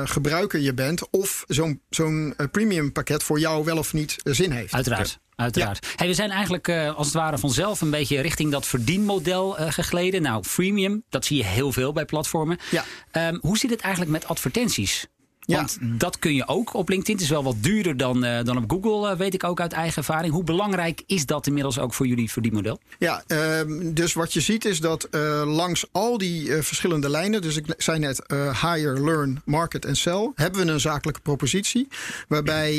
[0.04, 1.10] gebruiker je bent.
[1.10, 4.74] Of zo'n zo'n premium pakket voor jou wel of niet zin heeft.
[4.74, 5.08] Uiteraard.
[5.08, 5.44] Ja.
[5.44, 5.84] Uiteraard.
[5.84, 5.92] Ja.
[5.96, 9.70] Hey, we zijn eigenlijk uh, als het ware vanzelf een beetje richting dat verdienmodel uh,
[9.70, 10.22] gegleden.
[10.22, 12.58] Nou, freemium, dat zie je heel veel bij platformen.
[12.70, 12.84] Ja.
[13.28, 15.06] Um, hoe zit het eigenlijk met advertenties?
[15.46, 15.86] Want ja.
[15.98, 17.14] dat kun je ook op LinkedIn.
[17.14, 19.72] Het is wel wat duurder dan, uh, dan op Google, uh, weet ik ook uit
[19.72, 20.32] eigen ervaring.
[20.32, 22.80] Hoe belangrijk is dat inmiddels ook voor jullie verdienmodel?
[22.98, 23.60] Ja, uh,
[23.92, 25.08] dus wat je ziet is dat
[25.44, 28.22] langs al die verschillende lijnen, dus ik zei net
[28.62, 31.88] hire, learn, market en sell, hebben we een zakelijke propositie.
[32.28, 32.72] Waarbij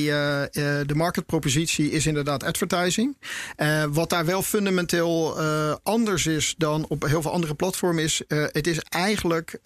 [0.85, 3.17] de marketpropositie is inderdaad advertising.
[3.89, 5.39] wat daar wel fundamenteel
[5.83, 9.59] anders is dan op heel veel andere platformen is, het is eigenlijk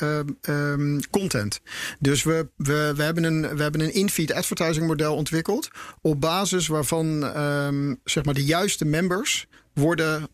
[0.47, 1.61] um, content.
[1.99, 5.69] Dus we, we we, hebben een, we hebben een in-feed advertising model ontwikkeld.
[6.01, 10.29] Op basis waarvan um, zeg maar de juiste members worden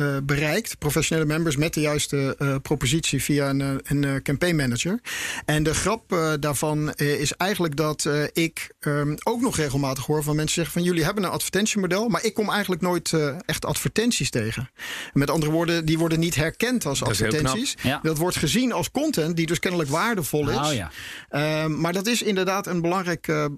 [0.00, 4.56] uh, uh, bereikt, professionele members met de juiste uh, propositie via een, een uh, campaign
[4.56, 5.00] manager.
[5.44, 10.54] En de grap daarvan is eigenlijk dat ik um, ook nog regelmatig hoor van mensen
[10.54, 13.12] zeggen van jullie hebben een advertentiemodel, maar ik kom eigenlijk nooit
[13.46, 14.70] echt advertenties tegen.
[15.12, 17.74] Met andere woorden, die worden niet herkend als dat advertenties.
[17.82, 18.00] Ja.
[18.02, 20.56] Dat wordt gezien als content die dus kennelijk waardevol is.
[20.56, 20.90] Oh, ja.
[21.28, 23.50] Ehm, maar dat is inderdaad een belangrijke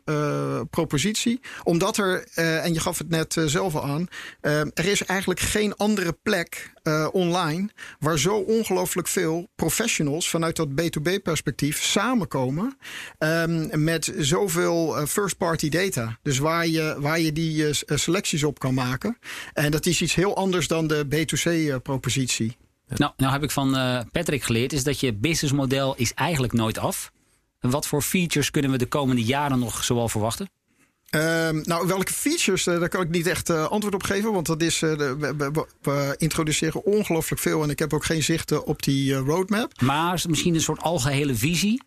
[0.70, 4.08] propositie, omdat er, en je gaf het net zelf al aan,
[4.74, 10.68] er is eigenlijk geen andere plek uh, online waar zo ongelooflijk veel professionals vanuit dat
[10.68, 12.76] B2B perspectief samenkomen
[13.18, 16.18] um, met zoveel uh, first party data.
[16.22, 19.18] Dus waar je, waar je die uh, selecties op kan maken.
[19.52, 22.56] En dat is iets heel anders dan de B2C propositie.
[22.86, 23.70] Nou, nou heb ik van
[24.12, 27.12] Patrick geleerd is dat je businessmodel is eigenlijk nooit af.
[27.60, 30.48] Wat voor features kunnen we de komende jaren nog zoal verwachten?
[31.14, 34.32] Um, nou, welke features, uh, daar kan ik niet echt uh, antwoord op geven.
[34.32, 37.62] Want dat is, we, we, we, introduceren ongelooflijk veel.
[37.62, 39.80] En ik heb ook geen zicht op die roadmap.
[39.80, 41.82] Maar misschien een soort algehele visie?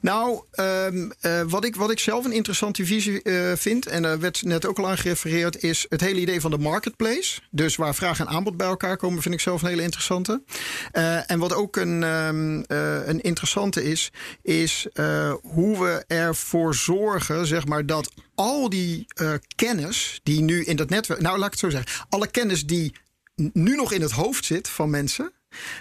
[0.00, 4.20] Nou, um, uh, wat, ik, wat ik zelf een interessante visie uh, vind, en daar
[4.20, 7.40] werd net ook al aan gerefereerd, is het hele idee van de marketplace.
[7.50, 10.42] Dus waar vraag en aanbod bij elkaar komen, vind ik zelf een hele interessante.
[10.92, 14.10] Uh, en wat ook een, um, een interessante is,
[14.42, 14.86] is
[15.42, 19.06] hoe we ervoor zorgen, zeg maar, dat al die
[19.54, 21.20] kennis die nu in dat netwerk.
[21.20, 22.06] Nou, laat ik het zo zeggen.
[22.08, 22.94] Alle kennis die
[23.52, 25.32] nu nog in het hoofd zit van mensen.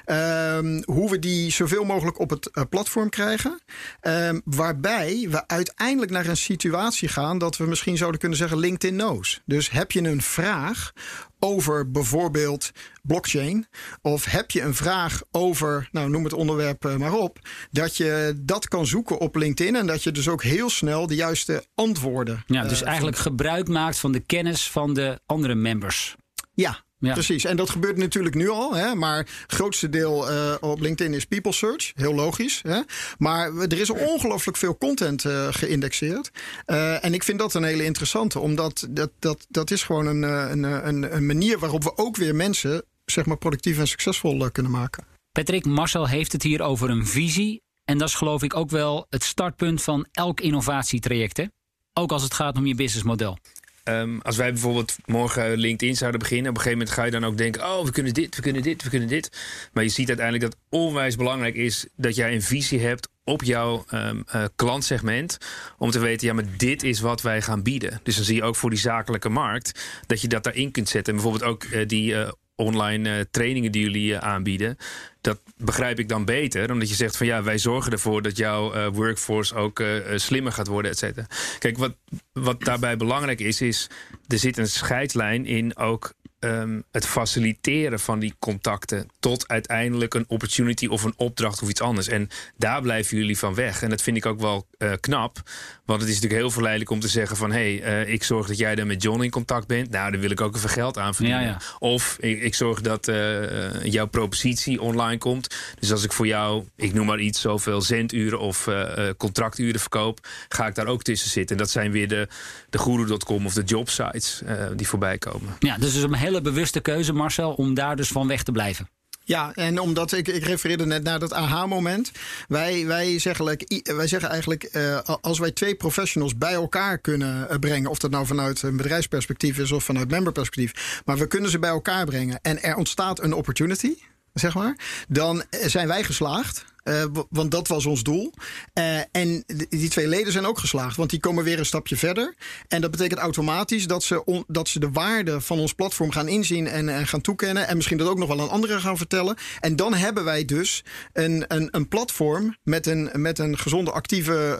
[0.05, 3.61] Um, hoe we die zoveel mogelijk op het uh, platform krijgen.
[4.01, 8.97] Um, waarbij we uiteindelijk naar een situatie gaan dat we misschien zouden kunnen zeggen LinkedIn
[8.97, 9.41] knows.
[9.45, 10.91] Dus heb je een vraag
[11.39, 13.67] over bijvoorbeeld blockchain.
[14.01, 17.39] Of heb je een vraag over, nou noem het onderwerp uh, maar op.
[17.71, 19.75] Dat je dat kan zoeken op LinkedIn.
[19.75, 22.43] En dat je dus ook heel snel de juiste antwoorden.
[22.45, 26.15] Ja, dus uh, eigenlijk gebruik maakt van de kennis van de andere members.
[26.53, 27.13] Ja, ja.
[27.13, 28.75] Precies, en dat gebeurt natuurlijk nu al.
[28.75, 28.95] Hè?
[28.95, 31.91] Maar het grootste deel uh, op LinkedIn is people search.
[31.95, 32.59] Heel logisch.
[32.63, 32.81] Hè?
[33.17, 36.31] Maar er is ongelooflijk veel content uh, geïndexeerd.
[36.67, 38.39] Uh, en ik vind dat een hele interessante.
[38.39, 42.35] Omdat dat, dat, dat is gewoon een, een, een, een manier waarop we ook weer
[42.35, 45.03] mensen zeg maar, productief en succesvol kunnen maken.
[45.31, 47.61] Patrick, Marcel heeft het hier over een visie.
[47.85, 51.37] En dat is geloof ik ook wel het startpunt van elk innovatietraject.
[51.37, 51.45] Hè?
[51.93, 53.37] Ook als het gaat om je businessmodel.
[53.83, 57.25] Um, als wij bijvoorbeeld morgen LinkedIn zouden beginnen, op een gegeven moment ga je dan
[57.25, 59.39] ook denken: oh, we kunnen dit, we kunnen dit, we kunnen dit.
[59.73, 63.85] Maar je ziet uiteindelijk dat onwijs belangrijk is dat jij een visie hebt op jouw
[63.93, 65.37] um, uh, klantsegment.
[65.77, 67.99] Om te weten, ja, maar dit is wat wij gaan bieden.
[68.03, 71.13] Dus dan zie je ook voor die zakelijke markt dat je dat daarin kunt zetten.
[71.13, 72.29] En bijvoorbeeld ook uh, die uh,
[72.61, 74.77] online uh, trainingen die jullie uh, aanbieden.
[75.21, 76.71] Dat begrijp ik dan beter.
[76.71, 79.83] Omdat je zegt van ja, wij zorgen ervoor dat jouw uh, workforce ook
[80.15, 81.27] slimmer gaat worden, et cetera.
[81.59, 81.95] Kijk, wat,
[82.33, 83.89] wat daarbij belangrijk is, is
[84.27, 90.25] er zit een scheidslijn in ook ehm, het faciliteren van die contacten tot uiteindelijk een
[90.27, 92.07] opportunity of een opdracht of iets anders.
[92.07, 93.81] En daar blijven jullie van weg.
[93.81, 95.41] En dat vind ik ook wel uh, knap.
[95.85, 97.51] Want het is natuurlijk heel verleidelijk om te zeggen van...
[97.51, 99.89] hé, hey, uh, ik zorg dat jij dan met John in contact bent.
[99.89, 101.43] Nou, dan wil ik ook even geld aan verdienen.
[101.43, 101.61] Ja, ja.
[101.79, 105.55] Of ik, ik, zorg dat uh, jouw propositie online komt.
[105.79, 108.69] Dus als ik voor jou, ik noem maar iets, zoveel zenduren of
[109.17, 110.27] contracturen verkoop...
[110.49, 111.55] ga ik daar ook tussen zitten.
[111.55, 112.27] En dat zijn weer de,
[112.69, 114.41] de guru.com of de jobsites
[114.75, 115.55] die voorbij komen.
[115.59, 118.51] Ja, dus het is een hele bewuste keuze, Marcel, om daar dus van weg te
[118.51, 118.87] blijven.
[119.23, 122.11] Ja, en omdat ik, ik refereerde net naar dat aha-moment.
[122.47, 123.45] Wij, wij, zeggen,
[123.83, 128.11] wij zeggen eigenlijk, uh, als wij twee professionals bij elkaar kunnen eh, brengen, of dat
[128.11, 132.39] nou vanuit een bedrijfsperspectief is of vanuit memberperspectief, maar we kunnen ze bij elkaar brengen
[132.41, 133.95] en er ontstaat een opportunity,
[134.33, 134.75] zeg maar,
[135.07, 136.65] dan zijn wij geslaagd.
[136.83, 138.33] Uh, want dat was ons doel.
[138.73, 140.97] Uh, en die twee leden zijn ook geslaagd.
[140.97, 142.35] Want die komen weer een stapje verder.
[142.67, 146.67] En dat betekent automatisch dat ze, dat ze de waarde van ons platform gaan inzien
[146.67, 147.67] en, gaan toekennen.
[147.67, 149.35] En misschien dat ook nog wel aan anderen gaan vertellen.
[149.59, 154.57] En dan hebben wij dus een, een, een platform met een, met een gezonde, actieve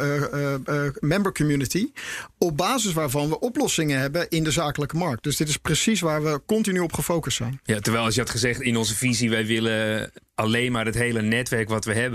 [0.66, 1.92] uh, member community.
[2.38, 5.24] Op basis waarvan we oplossingen hebben in de zakelijke markt.
[5.24, 7.60] Dus dit is precies waar we continu op gefocust zijn.
[7.64, 11.22] Ja, terwijl als je had gezegd in onze visie, wij willen alleen maar het hele
[11.22, 12.11] netwerk wat we hebben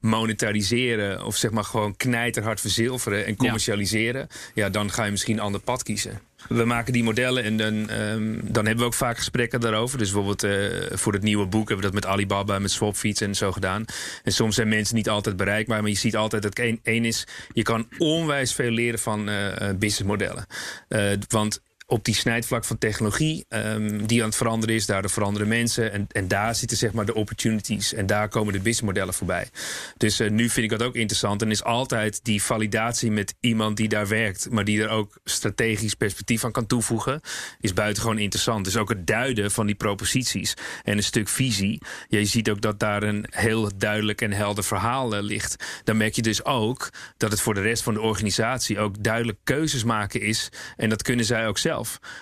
[0.00, 4.64] monetariseren of zeg maar gewoon knijterhard verzilveren en commercialiseren, ja.
[4.64, 6.20] ja, dan ga je misschien een ander pad kiezen.
[6.48, 9.98] We maken die modellen en dan, um, dan hebben we ook vaak gesprekken daarover.
[9.98, 13.34] Dus bijvoorbeeld uh, voor het nieuwe boek hebben we dat met Alibaba, met Swapfiets en
[13.34, 13.84] zo gedaan.
[14.22, 17.26] En soms zijn mensen niet altijd bereikbaar, maar je ziet altijd dat één, één is,
[17.52, 20.46] je kan onwijs veel leren van uh, businessmodellen.
[20.88, 21.60] Uh, want
[21.90, 24.86] op die snijdvlak van technologie um, die aan het veranderen is.
[24.86, 25.92] Daardoor veranderen mensen.
[25.92, 27.94] En, en daar zitten zeg maar de opportunities.
[27.94, 29.48] En daar komen de businessmodellen voorbij.
[29.96, 31.42] Dus uh, nu vind ik dat ook interessant.
[31.42, 34.50] En is altijd die validatie met iemand die daar werkt.
[34.50, 37.20] Maar die er ook strategisch perspectief aan kan toevoegen.
[37.60, 38.64] Is buitengewoon interessant.
[38.64, 40.54] Dus ook het duiden van die proposities.
[40.84, 41.82] En een stuk visie.
[42.08, 45.64] Je ziet ook dat daar een heel duidelijk en helder verhaal uh, ligt.
[45.84, 49.38] Dan merk je dus ook dat het voor de rest van de organisatie ook duidelijk
[49.44, 50.48] keuzes maken is.
[50.76, 51.76] En dat kunnen zij ook zelf.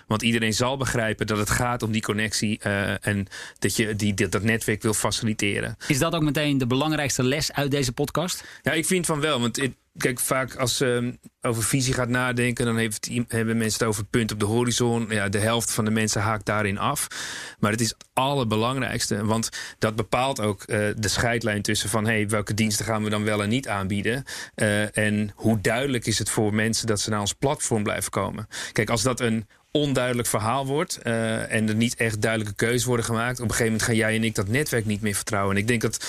[0.06, 3.26] Want iedereen zal begrijpen dat het gaat om die connectie uh, en
[3.58, 5.76] dat je die, dat, dat netwerk wil faciliteren.
[5.88, 8.44] Is dat ook meteen de belangrijkste les uit deze podcast?
[8.62, 9.40] Ja, ik vind van wel.
[9.40, 13.78] Want het, kijk, vaak als je uh, over visie gaat nadenken, dan heeft, hebben mensen
[13.78, 15.06] het over het punt op de horizon.
[15.08, 17.06] Ja, de helft van de mensen haakt daarin af.
[17.58, 22.28] Maar het is het allerbelangrijkste, want dat bepaalt ook uh, de scheidlijn tussen van hey,
[22.28, 24.24] welke diensten gaan we dan wel en niet aanbieden.
[24.56, 28.48] Uh, en hoe duidelijk is het voor mensen dat ze naar ons platform blijven komen.
[28.72, 33.06] Kijk, als dat een onduidelijk verhaal wordt uh, en er niet echt duidelijke keuzes worden
[33.06, 35.54] gemaakt, op een gegeven moment gaan jij en ik dat netwerk niet meer vertrouwen.
[35.54, 36.04] En ik denk dat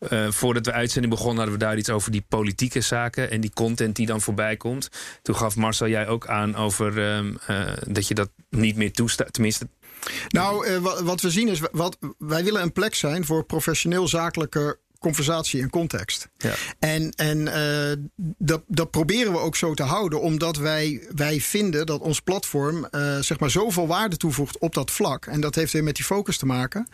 [0.00, 3.52] uh, voordat we uitzending begonnen hadden we daar iets over die politieke zaken en die
[3.54, 4.88] content die dan voorbij komt.
[5.22, 9.32] Toen gaf Marcel jij ook aan over uh, uh, dat je dat niet meer toestaat.
[9.32, 9.68] Tenminste,
[10.28, 15.62] nou, wat we zien is, wat, wij willen een plek zijn voor professioneel zakelijke conversatie
[15.62, 16.28] en context.
[16.36, 16.54] Ja.
[16.78, 18.06] En, en uh,
[18.38, 22.88] dat, dat proberen we ook zo te houden, omdat wij, wij vinden dat ons platform
[22.90, 25.26] uh, zeg maar zoveel waarde toevoegt op dat vlak.
[25.26, 26.88] En dat heeft weer met die focus te maken.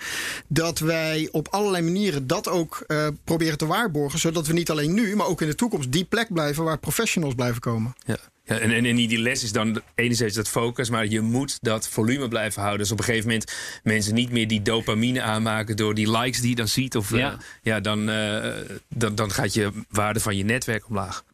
[0.48, 4.94] Dat wij op allerlei manieren dat ook uh, proberen te waarborgen, zodat we niet alleen
[4.94, 7.94] nu, maar ook in de toekomst die plek blijven waar professionals blijven komen.
[8.06, 8.18] Ja.
[8.46, 11.88] Ja, en, en, en die les is dan enerzijds dat focus, maar je moet dat
[11.88, 12.80] volume blijven houden.
[12.82, 16.50] Dus op een gegeven moment mensen niet meer die dopamine aanmaken door die likes die
[16.50, 16.96] je dan ziet.
[16.96, 17.32] Of, ja.
[17.32, 18.46] Uh, ja, dan, uh,
[18.88, 21.24] dan, dan gaat je waarde van je netwerk omlaag.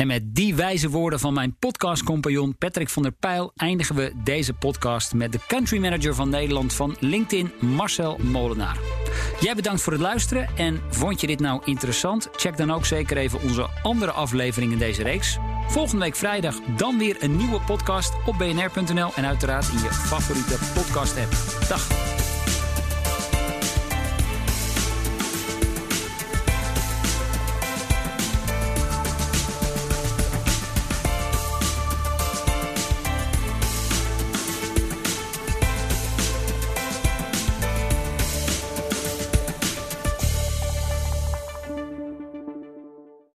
[0.00, 4.52] En met die wijze woorden van mijn podcastcompagnon Patrick van der Pijl eindigen we deze
[4.52, 8.78] podcast met de country manager van Nederland van LinkedIn, Marcel Molenaar.
[9.40, 12.28] Jij bedankt voor het luisteren en vond je dit nou interessant?
[12.32, 15.38] Check dan ook zeker even onze andere afleveringen in deze reeks.
[15.68, 20.58] Volgende week vrijdag dan weer een nieuwe podcast op bnr.nl en uiteraard in je favoriete
[20.74, 21.32] podcast app.
[21.68, 22.19] Dag!